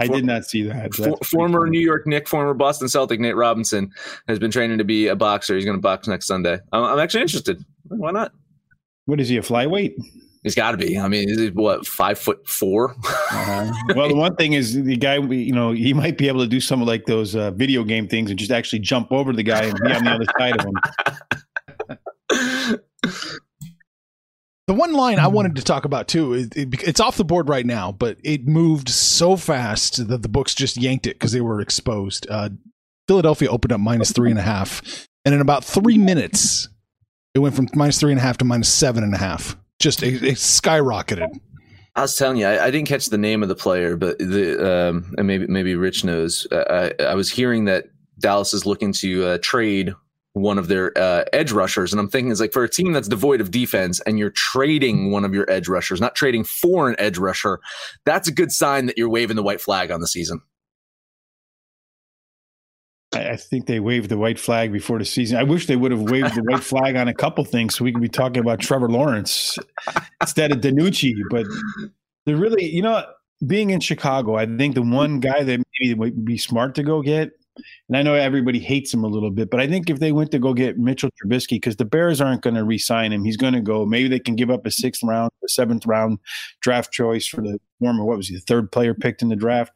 I 0.00 0.06
did 0.06 0.24
not 0.24 0.44
see 0.44 0.62
that. 0.62 0.94
For, 0.94 1.16
former 1.24 1.66
New 1.66 1.80
York 1.80 2.06
Nick, 2.06 2.26
former 2.26 2.54
Boston 2.54 2.88
Celtic 2.88 3.20
Nate 3.20 3.36
Robinson 3.36 3.92
has 4.28 4.38
been 4.38 4.50
training 4.50 4.78
to 4.78 4.84
be 4.84 5.08
a 5.08 5.16
boxer. 5.16 5.54
He's 5.54 5.64
going 5.64 5.76
to 5.76 5.82
box 5.82 6.08
next 6.08 6.26
Sunday. 6.26 6.58
I'm, 6.72 6.84
I'm, 6.84 6.98
actually 6.98 7.22
interested. 7.22 7.62
Why 7.88 8.10
not? 8.10 8.32
What 9.04 9.20
is 9.20 9.28
he? 9.28 9.36
A 9.36 9.42
flyweight? 9.42 9.94
He's 10.42 10.54
got 10.54 10.70
to 10.70 10.78
be. 10.78 10.98
I 10.98 11.06
mean, 11.06 11.28
is 11.28 11.52
what 11.52 11.86
five 11.86 12.18
foot 12.18 12.48
4 12.48 12.92
uh-huh. 12.92 13.72
Well, 13.94 14.08
the 14.08 14.14
one 14.14 14.36
thing 14.36 14.54
is 14.54 14.82
the 14.82 14.96
guy. 14.96 15.18
You 15.18 15.52
know, 15.52 15.72
he 15.72 15.92
might 15.92 16.16
be 16.16 16.28
able 16.28 16.40
to 16.40 16.48
do 16.48 16.60
some 16.60 16.80
of 16.80 16.88
like 16.88 17.04
those 17.04 17.36
uh, 17.36 17.50
video 17.50 17.84
game 17.84 18.08
things 18.08 18.30
and 18.30 18.38
just 18.38 18.50
actually 18.50 18.78
jump 18.78 19.12
over 19.12 19.34
the 19.34 19.42
guy 19.42 19.64
and 19.64 19.78
be 19.80 19.92
on 19.92 20.04
the 20.04 20.10
other 20.10 20.24
side 20.38 20.58
of 20.58 20.64
him. 20.64 20.72
The 24.70 24.74
one 24.74 24.92
line 24.92 25.18
I 25.18 25.26
wanted 25.26 25.56
to 25.56 25.62
talk 25.62 25.84
about 25.84 26.06
too, 26.06 26.32
it, 26.32 26.56
it, 26.56 26.82
it's 26.84 27.00
off 27.00 27.16
the 27.16 27.24
board 27.24 27.48
right 27.48 27.66
now, 27.66 27.90
but 27.90 28.18
it 28.22 28.46
moved 28.46 28.88
so 28.88 29.34
fast 29.34 30.06
that 30.06 30.22
the 30.22 30.28
books 30.28 30.54
just 30.54 30.76
yanked 30.76 31.08
it 31.08 31.14
because 31.14 31.32
they 31.32 31.40
were 31.40 31.60
exposed. 31.60 32.24
Uh, 32.30 32.50
Philadelphia 33.08 33.50
opened 33.50 33.72
up 33.72 33.80
minus 33.80 34.12
three 34.12 34.30
and 34.30 34.38
a 34.38 34.42
half, 34.42 35.08
and 35.24 35.34
in 35.34 35.40
about 35.40 35.64
three 35.64 35.98
minutes, 35.98 36.68
it 37.34 37.40
went 37.40 37.56
from 37.56 37.66
minus 37.74 37.98
three 37.98 38.12
and 38.12 38.20
a 38.20 38.22
half 38.22 38.38
to 38.38 38.44
minus 38.44 38.72
seven 38.72 39.02
and 39.02 39.12
a 39.12 39.18
half. 39.18 39.56
Just 39.80 40.04
it, 40.04 40.22
it 40.22 40.36
skyrocketed. 40.36 41.30
I 41.96 42.02
was 42.02 42.16
telling 42.16 42.36
you, 42.36 42.46
I, 42.46 42.66
I, 42.66 42.70
didn't 42.70 42.86
catch 42.86 43.06
the 43.06 43.18
name 43.18 43.42
of 43.42 43.48
the 43.48 43.56
player, 43.56 43.96
but 43.96 44.20
the 44.20 44.90
um, 44.90 45.12
and 45.18 45.26
maybe 45.26 45.48
maybe 45.48 45.74
Rich 45.74 46.04
knows. 46.04 46.46
Uh, 46.52 46.92
I, 47.00 47.06
I 47.06 47.14
was 47.16 47.28
hearing 47.28 47.64
that 47.64 47.86
Dallas 48.20 48.54
is 48.54 48.66
looking 48.66 48.92
to 48.92 49.30
uh, 49.30 49.38
trade 49.42 49.94
one 50.34 50.58
of 50.58 50.68
their 50.68 50.96
uh, 50.96 51.24
edge 51.32 51.52
rushers. 51.52 51.92
And 51.92 52.00
I'm 52.00 52.08
thinking 52.08 52.30
it's 52.30 52.40
like 52.40 52.52
for 52.52 52.64
a 52.64 52.68
team 52.68 52.92
that's 52.92 53.08
devoid 53.08 53.40
of 53.40 53.50
defense 53.50 54.00
and 54.00 54.18
you're 54.18 54.30
trading 54.30 55.10
one 55.10 55.24
of 55.24 55.34
your 55.34 55.50
edge 55.50 55.68
rushers, 55.68 56.00
not 56.00 56.14
trading 56.14 56.44
for 56.44 56.88
an 56.88 56.96
edge 56.98 57.18
rusher, 57.18 57.60
that's 58.04 58.28
a 58.28 58.32
good 58.32 58.52
sign 58.52 58.86
that 58.86 58.96
you're 58.96 59.08
waving 59.08 59.36
the 59.36 59.42
white 59.42 59.60
flag 59.60 59.90
on 59.90 60.00
the 60.00 60.06
season. 60.06 60.40
I 63.12 63.34
think 63.36 63.66
they 63.66 63.80
waved 63.80 64.08
the 64.08 64.18
white 64.18 64.38
flag 64.38 64.72
before 64.72 65.00
the 65.00 65.04
season. 65.04 65.36
I 65.36 65.42
wish 65.42 65.66
they 65.66 65.74
would 65.74 65.90
have 65.90 66.02
waved 66.02 66.36
the 66.36 66.44
white 66.44 66.62
flag 66.62 66.94
on 66.94 67.08
a 67.08 67.14
couple 67.14 67.44
things 67.44 67.74
so 67.74 67.84
we 67.84 67.92
could 67.92 68.02
be 68.02 68.08
talking 68.08 68.40
about 68.40 68.60
Trevor 68.60 68.88
Lawrence 68.88 69.58
instead 70.20 70.52
of 70.52 70.58
DiNucci. 70.58 71.14
But 71.28 71.46
they're 72.24 72.36
really, 72.36 72.64
you 72.64 72.82
know, 72.82 73.04
being 73.44 73.70
in 73.70 73.80
Chicago, 73.80 74.36
I 74.36 74.46
think 74.46 74.76
the 74.76 74.82
one 74.82 75.18
guy 75.18 75.42
that 75.42 75.60
maybe 75.80 75.94
would 75.94 76.24
be 76.24 76.38
smart 76.38 76.76
to 76.76 76.84
go 76.84 77.02
get 77.02 77.32
and 77.56 77.96
I 77.96 78.02
know 78.02 78.14
everybody 78.14 78.58
hates 78.58 78.92
him 78.92 79.04
a 79.04 79.08
little 79.08 79.30
bit, 79.30 79.50
but 79.50 79.60
I 79.60 79.66
think 79.66 79.90
if 79.90 79.98
they 79.98 80.12
went 80.12 80.30
to 80.32 80.38
go 80.38 80.54
get 80.54 80.78
Mitchell 80.78 81.10
Trubisky, 81.10 81.50
because 81.50 81.76
the 81.76 81.84
Bears 81.84 82.20
aren't 82.20 82.42
going 82.42 82.54
to 82.54 82.64
re-sign 82.64 83.12
him, 83.12 83.24
he's 83.24 83.36
going 83.36 83.54
to 83.54 83.60
go. 83.60 83.84
Maybe 83.84 84.08
they 84.08 84.20
can 84.20 84.36
give 84.36 84.50
up 84.50 84.66
a 84.66 84.70
sixth 84.70 85.02
round, 85.02 85.30
a 85.44 85.48
seventh 85.48 85.86
round 85.86 86.18
draft 86.60 86.92
choice 86.92 87.26
for 87.26 87.42
the 87.42 87.58
former. 87.78 88.04
What 88.04 88.16
was 88.16 88.28
he, 88.28 88.36
the 88.36 88.40
third 88.42 88.70
player 88.70 88.94
picked 88.94 89.22
in 89.22 89.28
the 89.28 89.36
draft? 89.36 89.72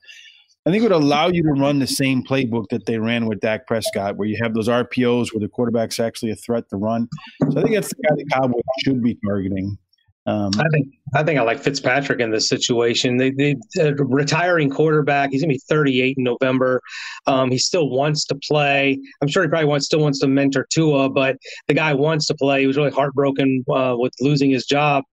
I 0.67 0.71
think 0.71 0.83
it 0.83 0.85
would 0.85 0.93
allow 0.93 1.29
you 1.29 1.43
to 1.43 1.51
run 1.51 1.79
the 1.79 1.87
same 1.87 2.25
playbook 2.25 2.69
that 2.71 2.87
they 2.87 2.99
ran 2.99 3.27
with 3.27 3.41
Dak 3.41 3.67
Prescott, 3.67 4.17
where 4.17 4.27
you 4.27 4.39
have 4.43 4.55
those 4.55 4.69
RPOs 4.69 5.35
where 5.35 5.41
the 5.41 5.49
quarterback's 5.49 6.01
actually 6.01 6.31
a 6.31 6.37
threat 6.37 6.71
to 6.71 6.77
run. 6.77 7.07
So 7.51 7.59
I 7.59 7.63
think 7.63 7.75
that's 7.75 7.91
the 7.91 7.97
guy 7.97 8.15
the 8.17 8.25
Cowboys 8.33 8.63
should 8.83 9.03
be 9.03 9.19
targeting. 9.27 9.77
Um, 10.27 10.51
I 10.59 10.65
think 10.73 10.89
I 11.15 11.23
think 11.23 11.39
I 11.39 11.43
like 11.43 11.59
Fitzpatrick 11.59 12.21
in 12.21 12.31
this 12.31 12.49
situation. 12.49 13.19
They 13.19 13.57
uh, 13.79 13.95
retiring 13.97 14.71
quarterback. 14.71 15.31
He's 15.31 15.43
gonna 15.43 15.53
be 15.53 15.61
38 15.69 16.17
in 16.17 16.25
November. 16.25 16.81
Um, 17.27 17.51
he 17.51 17.59
still 17.59 17.91
wants 17.91 18.25
to 18.27 18.35
play. 18.37 18.99
I'm 19.21 19.29
sure 19.29 19.43
he 19.43 19.49
probably 19.49 19.67
wants 19.67 19.87
still 19.87 20.01
wants 20.01 20.21
to 20.21 20.29
mentor 20.29 20.67
Tua, 20.71 21.11
but 21.11 21.37
the 21.69 21.75
guy 21.75 21.93
wants 21.93 22.27
to 22.29 22.35
play. 22.35 22.63
He 22.63 22.67
was 22.67 22.79
really 22.79 22.91
heartbroken 22.91 23.65
uh, 23.71 23.97
with 23.99 24.13
losing 24.21 24.51
his 24.51 24.65
job. 24.65 25.05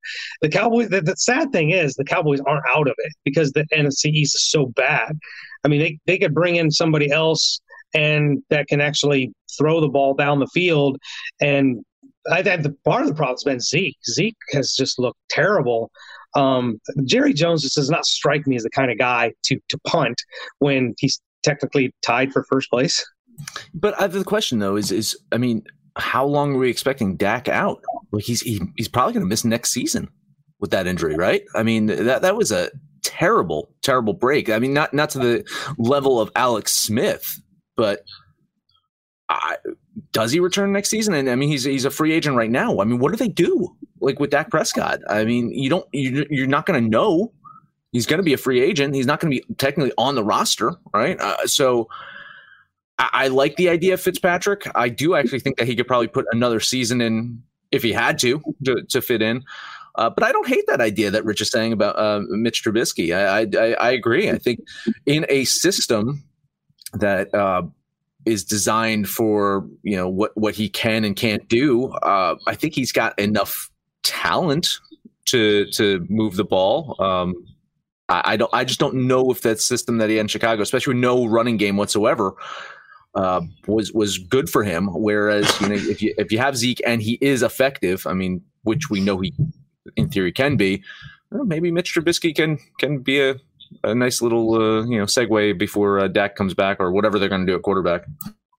The 0.42 0.50
Cowboys. 0.50 0.90
The, 0.90 1.02
the 1.02 1.16
sad 1.18 1.52
thing 1.52 1.72
is 1.72 1.94
the 1.96 2.06
Cowboys 2.06 2.40
aren't 2.48 2.66
out 2.74 2.88
of 2.88 2.96
it 2.98 3.12
because 3.26 3.52
the 3.52 3.66
NFC 3.74 4.06
East 4.06 4.36
is 4.36 4.50
so 4.50 4.68
bad. 4.68 5.20
I 5.66 5.68
mean, 5.68 5.82
they 5.82 6.00
they 6.06 6.18
could 6.18 6.34
bring 6.34 6.56
in 6.56 6.72
somebody 6.72 7.12
else 7.12 7.60
and 7.94 8.42
that 8.50 8.68
can 8.68 8.80
actually 8.80 9.34
throw 9.58 9.82
the 9.82 9.90
ball 9.90 10.14
down 10.14 10.40
the 10.40 10.48
field 10.48 10.98
and 11.42 11.84
I 12.30 12.44
think 12.44 12.64
the 12.64 12.76
part 12.86 13.02
of 13.02 13.08
the 13.08 13.16
problem 13.16 13.36
has 13.36 13.44
been 13.44 13.60
Zeke. 13.60 13.98
Zeke 14.06 14.38
has 14.52 14.74
just 14.78 15.00
looked 15.00 15.20
terrible. 15.30 15.92
Um, 16.36 16.80
Jerry 17.06 17.34
Jones 17.34 17.62
just 17.62 17.76
does 17.76 17.90
not 17.90 18.06
strike 18.06 18.48
me 18.48 18.56
as 18.56 18.64
the 18.64 18.70
kind 18.70 18.92
of 18.92 18.98
guy 18.98 19.34
to 19.46 19.60
to 19.70 19.80
punt 19.88 20.22
when 20.60 20.94
he's 21.00 21.20
technically 21.44 21.94
tied 22.02 22.32
for 22.32 22.44
first 22.44 22.70
place. 22.70 23.06
But 23.74 24.12
the 24.12 24.24
question 24.24 24.60
though 24.60 24.76
is 24.76 24.92
is 24.92 25.18
I 25.32 25.38
mean, 25.38 25.64
how 25.98 26.26
long 26.26 26.56
are 26.56 26.58
we 26.58 26.70
expecting 26.70 27.18
Dak 27.18 27.48
out? 27.48 27.84
Like 28.12 28.24
he's 28.24 28.42
he, 28.42 28.62
he's 28.78 28.88
probably 28.88 29.14
going 29.14 29.26
to 29.26 29.30
miss 29.30 29.44
next 29.44 29.72
season 29.72 30.10
with 30.60 30.72
that 30.72 30.88
injury, 30.88 31.16
right? 31.16 31.44
I 31.56 31.64
mean 31.64 31.88
that 31.88 32.22
that 32.22 32.36
was 32.36 32.52
a 32.52 32.70
terrible 33.04 33.74
terrible 33.82 34.14
break. 34.14 34.50
I 34.50 34.60
mean 34.60 34.74
not 34.74 34.94
not 34.94 35.10
to 35.12 35.20
the 35.20 35.74
level 35.78 36.22
of 36.22 36.32
Alex 36.36 36.74
Smith, 36.74 37.42
but 37.76 38.04
I, 39.28 39.58
does 40.12 40.32
he 40.32 40.40
return 40.40 40.72
next 40.72 40.90
season? 40.90 41.14
And 41.14 41.30
I 41.30 41.36
mean, 41.36 41.50
he's 41.50 41.64
he's 41.64 41.86
a 41.86 41.92
free 41.92 42.12
agent 42.12 42.36
right 42.36 42.50
now. 42.50 42.80
I 42.80 42.84
mean, 42.84 43.00
what 43.00 43.12
do 43.12 43.18
they 43.18 43.28
do 43.28 43.76
like 44.00 44.20
with 44.20 44.30
Dak 44.30 44.50
Prescott? 44.50 45.00
I 45.10 45.24
mean, 45.24 45.52
you 45.52 45.70
don't 45.70 45.88
you, 45.94 46.26
you're 46.30 46.48
not 46.48 46.66
going 46.66 46.84
to 46.84 46.90
know. 46.90 47.32
He's 47.92 48.06
going 48.06 48.20
to 48.20 48.24
be 48.24 48.34
a 48.34 48.38
free 48.38 48.62
agent. 48.62 48.96
He's 48.96 49.06
not 49.06 49.20
going 49.20 49.34
to 49.34 49.42
be 49.42 49.56
technically 49.56 49.92
on 49.98 50.16
the 50.16 50.24
roster, 50.24 50.74
right? 50.94 51.20
Uh, 51.20 51.46
so 51.46 51.90
I, 53.00 53.10
I, 53.14 53.28
like 53.28 53.58
the 53.58 53.68
idea 53.68 53.96
of 53.96 54.02
Fitzpatrick. 54.02 54.66
I 54.76 54.88
do 54.88 55.16
actually 55.16 55.42
think 55.42 55.58
that 55.58 55.68
he 55.68 55.76
could 55.76 55.88
probably 55.88 56.08
put 56.08 56.26
another 56.32 56.62
season 56.62 57.02
in 57.02 57.44
if 57.72 57.84
he 57.84 57.92
had 57.92 58.18
to 58.20 58.42
to, 58.66 58.84
to 58.84 59.02
fit 59.02 59.22
in. 59.22 59.44
Uh, 59.96 60.10
but 60.10 60.24
I 60.24 60.32
don't 60.32 60.48
hate 60.48 60.66
that 60.68 60.80
idea 60.80 61.12
that 61.12 61.26
Rich 61.26 61.42
is 61.42 61.52
saying 61.52 61.74
about 61.74 61.98
uh, 62.00 62.22
Mitch 62.30 62.64
Trubisky. 62.64 63.14
I, 63.14 63.42
I, 63.60 63.74
I 63.74 63.92
agree. 63.92 64.30
I 64.30 64.38
think 64.38 64.62
in 65.06 65.26
a 65.28 65.44
system 65.44 66.24
that 66.94 67.34
uh, 67.34 67.64
is 68.26 68.44
designed 68.44 69.10
for 69.10 69.68
you 69.84 69.96
know 69.96 70.08
what 70.08 70.32
what 70.36 70.56
he 70.56 70.70
can 70.70 71.04
and 71.04 71.16
can't 71.16 71.48
do. 71.48 71.88
Uh, 71.88 72.36
I 72.48 72.56
think 72.56 72.74
he's 72.76 72.92
got 72.92 73.18
enough 73.20 73.70
talent 74.04 74.80
to 75.26 75.66
to 75.72 76.06
move 76.10 76.36
the 76.36 76.44
ball. 76.44 76.96
Um, 77.00 77.36
I, 78.10 78.34
I, 78.34 78.38
don't. 78.38 78.54
I 78.54 78.64
just 78.64 78.80
don't 78.80 79.08
know 79.08 79.32
if 79.32 79.42
that 79.42 79.60
system 79.60 79.98
that 79.98 80.10
he 80.10 80.18
had 80.18 80.22
in 80.22 80.28
Chicago, 80.28 80.62
especially 80.62 80.96
with 80.96 81.02
no 81.02 81.26
running 81.26 81.58
game 81.58 81.78
whatsoever, 81.78 82.34
uh, 83.16 83.42
was 83.68 83.92
was 83.94 84.18
good 84.18 84.50
for 84.50 84.64
him. 84.64 84.88
Whereas 84.88 85.60
you 85.62 85.70
know 85.70 85.76
if 85.76 86.02
you 86.02 86.14
if 86.18 86.32
you 86.32 86.38
have 86.38 86.58
Zeke 86.58 86.82
and 86.86 87.02
he 87.02 87.18
is 87.22 87.42
effective, 87.44 88.06
I 88.06 88.14
mean, 88.14 88.42
which 88.64 88.90
we 88.90 89.00
know 89.00 89.20
he 89.20 89.34
in 89.96 90.10
theory 90.10 90.32
can 90.32 90.58
be, 90.58 90.84
well, 91.32 91.46
maybe 91.46 91.72
Mitch 91.72 91.94
Trubisky 91.94 92.36
can 92.36 92.60
can 92.78 93.00
be 93.00 93.22
a 93.22 93.36
a 93.84 93.96
nice 93.96 94.22
little 94.22 94.54
uh, 94.54 94.86
you 94.86 94.98
know 94.98 95.06
segue 95.06 95.58
before 95.58 96.00
uh, 96.00 96.08
Dak 96.08 96.36
comes 96.36 96.54
back 96.54 96.78
or 96.80 96.92
whatever 96.92 97.20
they're 97.20 97.30
going 97.30 97.46
to 97.46 97.52
do 97.52 97.56
at 97.56 97.64
quarterback. 97.64 98.04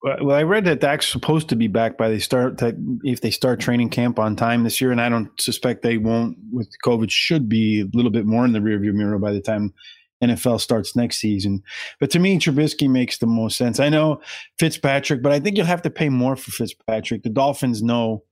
Well, 0.02 0.32
I 0.32 0.42
read 0.42 0.64
that 0.64 0.80
Dak's 0.80 1.06
supposed 1.06 1.48
to 1.50 1.56
be 1.56 1.68
back 1.68 1.96
by 1.96 2.08
they 2.08 2.18
start 2.18 2.60
if 3.04 3.20
they 3.20 3.30
start 3.30 3.60
training 3.60 3.90
camp 3.90 4.18
on 4.18 4.34
time 4.34 4.64
this 4.64 4.80
year, 4.80 4.90
and 4.90 5.00
I 5.00 5.08
don't 5.08 5.28
suspect 5.40 5.82
they 5.82 5.96
won't. 5.96 6.36
With 6.50 6.68
COVID, 6.84 7.10
should 7.10 7.48
be 7.48 7.82
a 7.82 7.96
little 7.96 8.10
bit 8.10 8.26
more 8.26 8.44
in 8.44 8.52
the 8.52 8.58
rearview 8.58 8.92
mirror 8.92 9.18
by 9.20 9.32
the 9.32 9.40
time 9.40 9.72
NFL 10.22 10.60
starts 10.60 10.96
next 10.96 11.18
season. 11.18 11.62
But 12.00 12.10
to 12.10 12.18
me, 12.18 12.38
Trubisky 12.38 12.90
makes 12.90 13.18
the 13.18 13.26
most 13.26 13.56
sense. 13.56 13.78
I 13.78 13.90
know 13.90 14.20
Fitzpatrick, 14.58 15.22
but 15.22 15.30
I 15.30 15.38
think 15.38 15.56
you'll 15.56 15.66
have 15.66 15.82
to 15.82 15.90
pay 15.90 16.08
more 16.08 16.34
for 16.34 16.50
Fitzpatrick. 16.50 17.22
The 17.22 17.30
Dolphins 17.30 17.80
know 17.80 18.24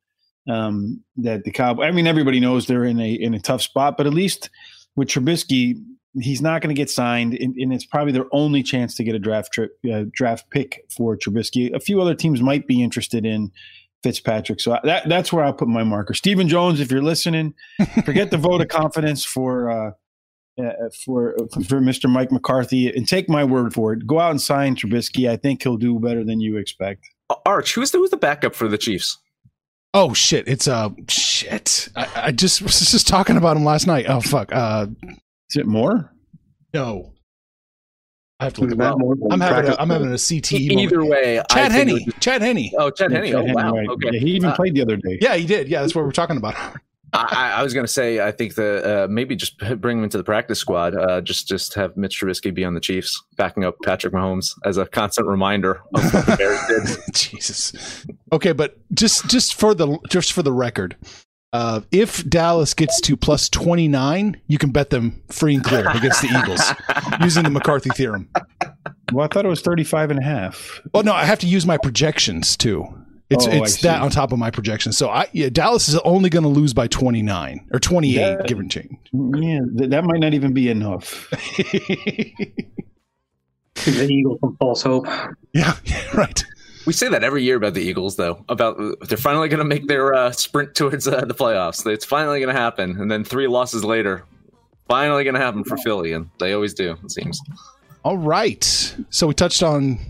um, 0.48 1.04
that 1.18 1.44
the 1.44 1.52
Cowboys. 1.52 1.86
I 1.86 1.92
mean, 1.92 2.08
everybody 2.08 2.40
knows 2.40 2.66
they're 2.66 2.84
in 2.84 2.98
a 2.98 3.12
in 3.12 3.34
a 3.34 3.40
tough 3.40 3.62
spot, 3.62 3.96
but 3.96 4.08
at 4.08 4.14
least 4.14 4.50
with 4.96 5.08
Trubisky, 5.08 5.76
he's 6.18 6.42
not 6.42 6.60
going 6.62 6.74
to 6.74 6.78
get 6.78 6.90
signed, 6.90 7.34
and, 7.34 7.54
and, 7.56 7.72
it's 7.72 7.86
probably 7.86 8.12
their 8.12 8.26
only 8.32 8.62
chance 8.62 8.94
to 8.96 9.04
get 9.04 9.14
a 9.14 9.18
draft 9.18 9.52
trip, 9.52 9.78
uh, 9.92 10.04
draft 10.12 10.50
pick 10.50 10.84
for 10.96 11.16
Trubisky. 11.16 11.74
A 11.74 11.80
few 11.80 12.00
other 12.00 12.14
teams 12.14 12.40
might 12.40 12.66
be 12.66 12.82
interested 12.82 13.24
in 13.24 13.52
Fitzpatrick, 14.02 14.60
so 14.60 14.78
that 14.82 15.08
that's 15.08 15.32
where 15.32 15.44
I'll 15.44 15.52
put 15.52 15.68
my 15.68 15.84
marker. 15.84 16.14
Stephen 16.14 16.48
Jones, 16.48 16.80
if 16.80 16.90
you're 16.90 17.02
listening, 17.02 17.54
forget 18.04 18.30
the 18.30 18.38
vote 18.38 18.60
of 18.60 18.68
confidence 18.68 19.24
for. 19.24 19.70
Uh, 19.70 19.90
uh, 20.58 20.90
for 21.06 21.36
for 21.52 21.80
Mr. 21.80 22.10
Mike 22.10 22.30
McCarthy, 22.30 22.94
and 22.94 23.08
take 23.08 23.30
my 23.30 23.42
word 23.42 23.72
for 23.72 23.94
it. 23.94 24.06
Go 24.06 24.20
out 24.20 24.32
and 24.32 24.42
sign 24.42 24.76
Trubisky. 24.76 25.30
I 25.30 25.36
think 25.36 25.62
he'll 25.62 25.78
do 25.78 25.98
better 25.98 26.22
than 26.22 26.40
you 26.40 26.58
expect. 26.58 27.08
Arch, 27.46 27.74
who's 27.74 27.92
the, 27.92 27.98
who's 27.98 28.10
the 28.10 28.18
backup 28.18 28.54
for 28.54 28.68
the 28.68 28.76
Chiefs? 28.76 29.16
Oh 29.94 30.12
shit! 30.12 30.46
It's 30.46 30.68
uh 30.68 30.90
shit. 31.08 31.88
I, 31.96 32.08
I 32.16 32.32
just 32.32 32.60
was 32.60 32.78
just 32.78 33.08
talking 33.08 33.36
about 33.36 33.56
him 33.56 33.64
last 33.64 33.86
night. 33.86 34.06
Oh 34.08 34.20
fuck. 34.20 34.52
Uh, 34.52 34.88
is 35.50 35.56
it 35.56 35.66
more? 35.66 36.12
No. 36.72 37.12
I 38.38 38.44
have 38.44 38.54
to 38.54 38.62
look 38.62 38.72
about 38.72 38.98
more. 38.98 39.16
I'm 39.30 39.40
having 39.40 39.70
a, 39.70 39.76
I'm 39.78 39.90
having 39.90 40.08
a 40.08 40.18
CT. 40.18 40.52
Either 40.52 41.00
moment. 41.00 41.10
way, 41.10 41.42
Chad 41.50 41.72
Henne. 41.72 41.98
Chad 42.20 42.40
Henne. 42.40 42.70
Oh, 42.78 42.90
Chad 42.90 43.12
Henne. 43.12 43.34
Oh, 43.34 43.42
wow. 43.42 43.74
Right. 43.74 43.88
Okay. 43.88 44.10
Yeah, 44.12 44.18
he 44.18 44.30
even 44.30 44.48
uh, 44.50 44.56
played 44.56 44.74
the 44.74 44.80
other 44.80 44.96
day. 44.96 45.18
Yeah, 45.20 45.36
he 45.36 45.44
did. 45.44 45.68
Yeah, 45.68 45.82
that's 45.82 45.94
what 45.94 46.06
we're 46.06 46.12
talking 46.12 46.38
about. 46.38 46.54
I, 47.12 47.54
I, 47.56 47.62
was 47.62 47.74
going 47.74 47.84
to 47.84 47.92
say, 47.92 48.20
I 48.20 48.30
think 48.30 48.54
the 48.54 49.04
uh, 49.04 49.08
maybe 49.08 49.34
just 49.34 49.58
bring 49.80 49.98
him 49.98 50.04
into 50.04 50.16
the 50.16 50.24
practice 50.24 50.58
squad. 50.58 50.94
Uh, 50.94 51.20
just 51.20 51.48
just 51.48 51.74
have 51.74 51.96
Mitch 51.96 52.20
Trubisky 52.20 52.54
be 52.54 52.64
on 52.64 52.74
the 52.74 52.80
Chiefs, 52.80 53.22
backing 53.36 53.64
up 53.64 53.76
Patrick 53.84 54.14
Mahomes 54.14 54.54
as 54.64 54.76
a 54.76 54.86
constant 54.86 55.26
reminder 55.26 55.82
of 55.94 56.14
what 56.14 56.26
the 56.26 56.36
Bears 56.36 56.96
did. 56.96 56.98
Jesus. 57.14 58.06
Okay, 58.32 58.52
but 58.52 58.78
just 58.94 59.28
just 59.28 59.54
for 59.56 59.74
the 59.74 59.98
just 60.08 60.32
for 60.32 60.42
the 60.42 60.52
record, 60.52 60.96
uh, 61.52 61.80
if 61.90 62.28
Dallas 62.28 62.74
gets 62.74 63.00
to 63.02 63.16
plus 63.16 63.48
twenty 63.48 63.88
nine, 63.88 64.40
you 64.46 64.58
can 64.58 64.70
bet 64.70 64.90
them 64.90 65.22
free 65.28 65.54
and 65.54 65.64
clear 65.64 65.88
against 65.90 66.22
the 66.22 66.28
Eagles 66.28 66.72
using 67.20 67.44
the 67.44 67.50
McCarthy 67.50 67.90
theorem. 67.90 68.28
Well, 69.12 69.24
I 69.24 69.28
thought 69.28 69.44
it 69.44 69.48
was 69.48 69.60
35 69.60 70.12
and 70.12 70.20
a 70.20 70.22
half. 70.22 70.80
Well, 70.94 71.02
no, 71.02 71.12
I 71.12 71.24
have 71.24 71.40
to 71.40 71.46
use 71.46 71.66
my 71.66 71.76
projections 71.76 72.56
too. 72.56 72.86
It's 73.30 73.46
oh, 73.46 73.50
it's 73.50 73.80
that 73.82 74.02
on 74.02 74.10
top 74.10 74.32
of 74.32 74.40
my 74.40 74.50
projections. 74.50 74.98
So 74.98 75.08
I 75.08 75.28
yeah, 75.32 75.50
Dallas 75.50 75.88
is 75.88 75.94
only 75.98 76.30
going 76.30 76.42
to 76.42 76.48
lose 76.48 76.74
by 76.74 76.88
29 76.88 77.68
or 77.72 77.78
28, 77.78 78.12
yeah, 78.12 78.42
give 78.44 78.58
and 78.58 78.68
change. 78.68 78.98
Yeah, 79.12 79.60
that 79.88 80.02
might 80.04 80.18
not 80.18 80.34
even 80.34 80.52
be 80.52 80.68
enough. 80.68 81.30
the 83.84 84.08
Eagles 84.10 84.40
from 84.40 84.56
false 84.56 84.82
hope. 84.82 85.06
Yeah, 85.54 85.74
right. 86.14 86.44
We 86.90 86.94
say 86.94 87.08
that 87.10 87.22
every 87.22 87.44
year 87.44 87.54
about 87.54 87.74
the 87.74 87.82
Eagles, 87.82 88.16
though. 88.16 88.44
About 88.48 88.76
they're 89.02 89.16
finally 89.16 89.48
going 89.48 89.60
to 89.60 89.64
make 89.64 89.86
their 89.86 90.12
uh, 90.12 90.32
sprint 90.32 90.74
towards 90.74 91.06
uh, 91.06 91.20
the 91.24 91.34
playoffs. 91.34 91.86
It's 91.86 92.04
finally 92.04 92.40
going 92.40 92.52
to 92.52 92.60
happen, 92.60 93.00
and 93.00 93.08
then 93.08 93.22
three 93.22 93.46
losses 93.46 93.84
later, 93.84 94.24
finally 94.88 95.22
going 95.22 95.34
to 95.34 95.40
happen 95.40 95.62
for 95.62 95.76
Philly, 95.76 96.10
and 96.14 96.28
they 96.40 96.52
always 96.52 96.74
do. 96.74 96.96
It 97.04 97.12
seems. 97.12 97.40
All 98.02 98.18
right. 98.18 98.64
So 99.08 99.28
we 99.28 99.34
touched 99.34 99.62
on 99.62 100.00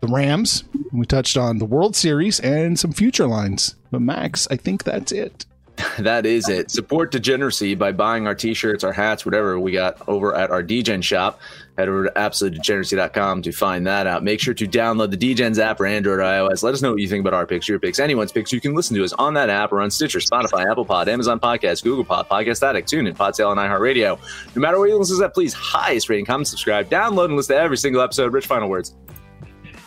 the 0.00 0.06
Rams. 0.06 0.64
We 0.90 1.04
touched 1.04 1.36
on 1.36 1.58
the 1.58 1.66
World 1.66 1.94
Series 1.94 2.40
and 2.40 2.78
some 2.78 2.92
future 2.92 3.26
lines. 3.26 3.74
But 3.90 4.00
Max, 4.00 4.48
I 4.50 4.56
think 4.56 4.84
that's 4.84 5.12
it. 5.12 5.44
That 5.98 6.26
is 6.26 6.48
it. 6.48 6.70
Support 6.70 7.10
degeneracy 7.10 7.74
by 7.74 7.92
buying 7.92 8.26
our 8.26 8.34
t-shirts, 8.34 8.84
our 8.84 8.92
hats, 8.92 9.24
whatever 9.24 9.58
we 9.58 9.72
got 9.72 10.06
over 10.08 10.34
at 10.34 10.50
our 10.50 10.62
Degen 10.62 11.00
shop. 11.00 11.40
Head 11.78 11.88
over 11.88 12.04
to 12.04 12.10
absolutedegeneracy.com 12.10 13.42
to 13.42 13.52
find 13.52 13.86
that 13.86 14.06
out. 14.06 14.22
Make 14.22 14.40
sure 14.40 14.54
to 14.54 14.66
download 14.66 15.10
the 15.10 15.16
Degens 15.16 15.58
app 15.58 15.78
for 15.78 15.86
Android 15.86 16.18
or 16.18 16.22
iOS. 16.22 16.62
Let 16.62 16.74
us 16.74 16.82
know 16.82 16.90
what 16.90 17.00
you 17.00 17.08
think 17.08 17.20
about 17.20 17.34
our 17.34 17.46
picks, 17.46 17.68
your 17.68 17.78
picks, 17.78 17.98
anyone's 17.98 18.32
picks. 18.32 18.52
You 18.52 18.60
can 18.60 18.74
listen 18.74 18.96
to 18.96 19.04
us 19.04 19.12
on 19.14 19.34
that 19.34 19.50
app 19.50 19.72
or 19.72 19.80
on 19.80 19.90
Stitcher, 19.90 20.18
Spotify, 20.18 20.70
Apple 20.70 20.84
Pod, 20.84 21.08
Amazon 21.08 21.40
Podcast, 21.40 21.82
Google 21.82 22.04
Pod, 22.04 22.28
Podcast 22.28 22.62
Addict, 22.62 22.90
TuneIn, 22.90 23.14
Podtail, 23.16 23.50
and 23.52 23.60
iHeartRadio. 23.60 24.18
No 24.54 24.60
matter 24.60 24.78
where 24.78 24.88
you 24.88 24.96
listen 24.98 25.16
to 25.16 25.22
that, 25.22 25.34
please 25.34 25.52
highest 25.52 26.08
rating, 26.08 26.24
comment, 26.24 26.48
subscribe, 26.48 26.88
download, 26.88 27.26
and 27.26 27.36
listen 27.36 27.56
to 27.56 27.60
every 27.62 27.76
single 27.76 28.00
episode. 28.00 28.32
Rich, 28.32 28.46
final 28.46 28.68
words. 28.68 28.94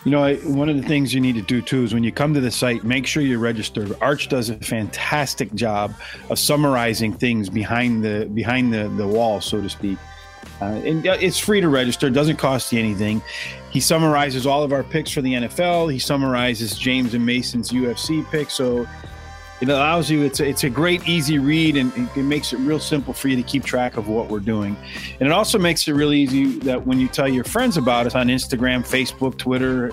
You 0.04 0.12
know, 0.12 0.34
one 0.36 0.70
of 0.70 0.76
the 0.76 0.82
things 0.82 1.12
you 1.12 1.20
need 1.20 1.34
to 1.34 1.42
do 1.42 1.60
too 1.60 1.84
is 1.84 1.92
when 1.92 2.02
you 2.02 2.10
come 2.10 2.32
to 2.32 2.40
the 2.40 2.50
site, 2.50 2.84
make 2.84 3.06
sure 3.06 3.22
you're 3.22 3.38
registered. 3.38 3.94
Arch 4.00 4.28
does 4.28 4.48
a 4.48 4.56
fantastic 4.56 5.52
job 5.54 5.94
of 6.30 6.38
summarizing 6.38 7.12
things 7.12 7.50
behind 7.50 8.02
the 8.02 8.24
behind 8.32 8.72
the, 8.72 8.88
the 8.96 9.06
wall, 9.06 9.42
so 9.42 9.60
to 9.60 9.68
speak. 9.68 9.98
Uh, 10.62 10.80
and 10.84 11.04
it's 11.04 11.38
free 11.38 11.60
to 11.60 11.68
register; 11.68 12.08
doesn't 12.08 12.36
cost 12.36 12.72
you 12.72 12.78
anything. 12.78 13.20
He 13.70 13.80
summarizes 13.80 14.46
all 14.46 14.62
of 14.62 14.72
our 14.72 14.82
picks 14.82 15.10
for 15.10 15.20
the 15.20 15.34
NFL. 15.34 15.92
He 15.92 15.98
summarizes 15.98 16.78
James 16.78 17.12
and 17.12 17.24
Mason's 17.24 17.70
UFC 17.70 18.28
picks. 18.30 18.54
So 18.54 18.88
it 19.60 19.68
allows 19.68 20.10
you 20.10 20.22
it's 20.22 20.40
a, 20.40 20.46
it's 20.46 20.64
a 20.64 20.70
great 20.70 21.06
easy 21.08 21.38
read 21.38 21.76
and 21.76 21.92
it 22.16 22.22
makes 22.22 22.52
it 22.52 22.58
real 22.58 22.78
simple 22.78 23.12
for 23.12 23.28
you 23.28 23.36
to 23.36 23.42
keep 23.42 23.64
track 23.64 23.96
of 23.96 24.08
what 24.08 24.28
we're 24.28 24.40
doing. 24.40 24.76
And 25.18 25.28
it 25.28 25.32
also 25.32 25.58
makes 25.58 25.86
it 25.86 25.92
really 25.92 26.18
easy 26.18 26.46
that 26.60 26.86
when 26.86 26.98
you 26.98 27.08
tell 27.08 27.28
your 27.28 27.44
friends 27.44 27.76
about 27.76 28.06
us 28.06 28.14
on 28.14 28.28
instagram 28.28 28.80
facebook 28.80 29.38
twitter 29.38 29.90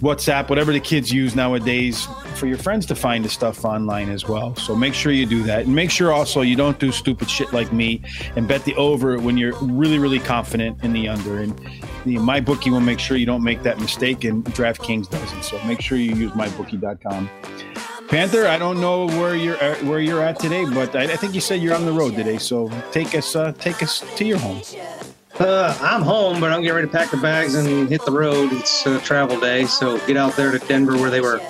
whatsapp 0.00 0.48
whatever 0.48 0.72
the 0.72 0.80
kids 0.80 1.12
use 1.12 1.34
nowadays 1.34 2.06
for 2.36 2.46
your 2.46 2.58
friends 2.58 2.84
to 2.86 2.94
find 2.94 3.24
the 3.24 3.28
stuff 3.28 3.64
online 3.64 4.10
as 4.10 4.28
well. 4.28 4.54
So 4.56 4.76
make 4.76 4.92
sure 4.92 5.10
you 5.10 5.24
do 5.24 5.42
that. 5.44 5.64
And 5.64 5.74
make 5.74 5.90
sure 5.90 6.12
also 6.12 6.42
you 6.42 6.54
don't 6.54 6.78
do 6.78 6.92
stupid 6.92 7.30
shit 7.30 7.52
like 7.54 7.72
me 7.72 8.02
and 8.36 8.46
bet 8.46 8.64
the 8.64 8.74
over 8.76 9.18
when 9.18 9.38
you're 9.38 9.56
really 9.62 9.98
really 9.98 10.18
confident 10.18 10.84
in 10.84 10.92
the 10.92 11.08
under. 11.08 11.40
And 11.40 11.58
my 12.04 12.40
bookie 12.40 12.70
will 12.70 12.80
make 12.80 12.98
sure 12.98 13.16
you 13.16 13.26
don't 13.26 13.42
make 13.42 13.62
that 13.62 13.80
mistake 13.80 14.24
and 14.24 14.44
draftkings 14.44 15.08
doesn't. 15.08 15.44
So 15.44 15.62
make 15.64 15.80
sure 15.80 15.96
you 15.98 16.14
use 16.14 16.32
mybookie.com 16.32 17.30
Panther, 18.08 18.46
I 18.46 18.56
don't 18.56 18.80
know 18.80 19.06
where 19.06 19.34
you're 19.34 19.56
at, 19.56 19.82
where 19.82 20.00
you're 20.00 20.22
at 20.22 20.38
today, 20.38 20.64
but 20.64 20.94
I, 20.94 21.04
I, 21.04 21.16
think 21.16 21.34
you 21.34 21.40
said 21.40 21.60
you're 21.60 21.74
on 21.74 21.84
the 21.84 21.92
road 21.92 22.14
today. 22.14 22.38
So 22.38 22.70
take 22.92 23.14
us 23.14 23.34
uh, 23.34 23.52
take 23.52 23.82
us 23.82 24.04
to 24.16 24.24
your 24.24 24.38
home. 24.38 24.62
Uh, 25.38 25.76
I'm 25.82 26.02
home, 26.02 26.40
but 26.40 26.52
I'm 26.52 26.62
getting 26.62 26.76
ready 26.76 26.86
to 26.86 26.92
pack 26.92 27.10
the 27.10 27.16
bags 27.16 27.54
and 27.54 27.88
hit 27.88 28.04
the 28.04 28.12
road. 28.12 28.52
It's 28.52 28.86
a 28.86 29.00
travel 29.00 29.38
day, 29.40 29.66
so 29.66 29.98
get 30.06 30.16
out 30.16 30.34
there 30.36 30.50
to 30.50 30.58
Denver 30.66 30.96
where 30.96 31.10
they 31.10 31.20
were 31.20 31.40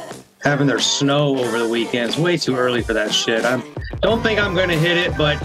having 0.43 0.67
their 0.67 0.79
snow 0.79 1.37
over 1.39 1.59
the 1.59 1.69
weekend. 1.69 2.11
It's 2.11 2.19
way 2.19 2.37
too 2.37 2.57
early 2.57 2.83
for 2.83 2.95
that 2.95 3.13
shit. 3.13 3.45
I 3.45 3.63
don't 4.01 4.23
think 4.23 4.41
I'm 4.41 4.55
going 4.55 4.71
to 4.71 4.79
hit 4.79 4.97
it, 4.97 5.17
but 5.17 5.41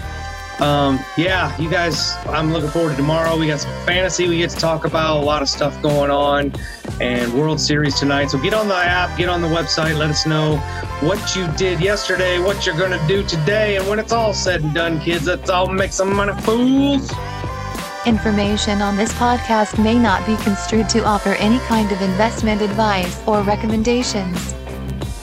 um, 0.62 1.00
yeah, 1.18 1.58
you 1.60 1.70
guys, 1.70 2.16
I'm 2.28 2.54
looking 2.54 2.70
forward 2.70 2.92
to 2.92 2.96
tomorrow. 2.96 3.38
We 3.38 3.48
got 3.48 3.62
some 3.62 3.72
fantasy 3.86 4.28
we 4.28 4.38
get 4.38 4.52
to 4.52 4.58
talk 4.58 4.86
about, 4.86 5.18
a 5.18 5.26
lot 5.26 5.42
of 5.42 5.50
stuff 5.50 5.82
going 5.82 6.12
on, 6.12 6.54
and 7.02 7.34
World 7.34 7.60
Series 7.60 8.00
tonight. 8.00 8.28
So 8.28 8.38
get 8.38 8.54
on 8.54 8.68
the 8.68 8.76
app, 8.76 9.18
get 9.18 9.28
on 9.28 9.42
the 9.42 9.48
website, 9.48 9.98
let 9.98 10.12
us 10.12 10.28
know 10.28 10.58
what 11.02 11.36
you 11.36 11.48
did 11.54 11.82
yesterday, 11.82 12.38
what 12.38 12.66
you're 12.66 12.78
going 12.78 12.92
to 12.92 13.08
do 13.08 13.24
today, 13.24 13.78
and 13.78 13.88
when 13.88 13.98
it's 13.98 14.12
all 14.12 14.34
said 14.36 14.62
and 14.62 14.74
done, 14.74 15.00
kids, 15.00 15.26
let's 15.26 15.50
all 15.50 15.68
make 15.68 15.92
some 15.92 16.16
money, 16.16 16.40
fools. 16.44 17.12
Information 18.06 18.82
on 18.82 18.96
this 18.96 19.12
podcast 19.14 19.84
may 19.84 19.98
not 19.98 20.26
be 20.28 20.36
construed 20.38 20.90
to 20.90 21.04
offer 21.04 21.34
any 21.34 21.60
kind 21.60 21.92
of 21.92 22.02
investment 22.02 22.62
advice 22.62 23.20
or 23.28 23.42
recommendations. 23.42 24.54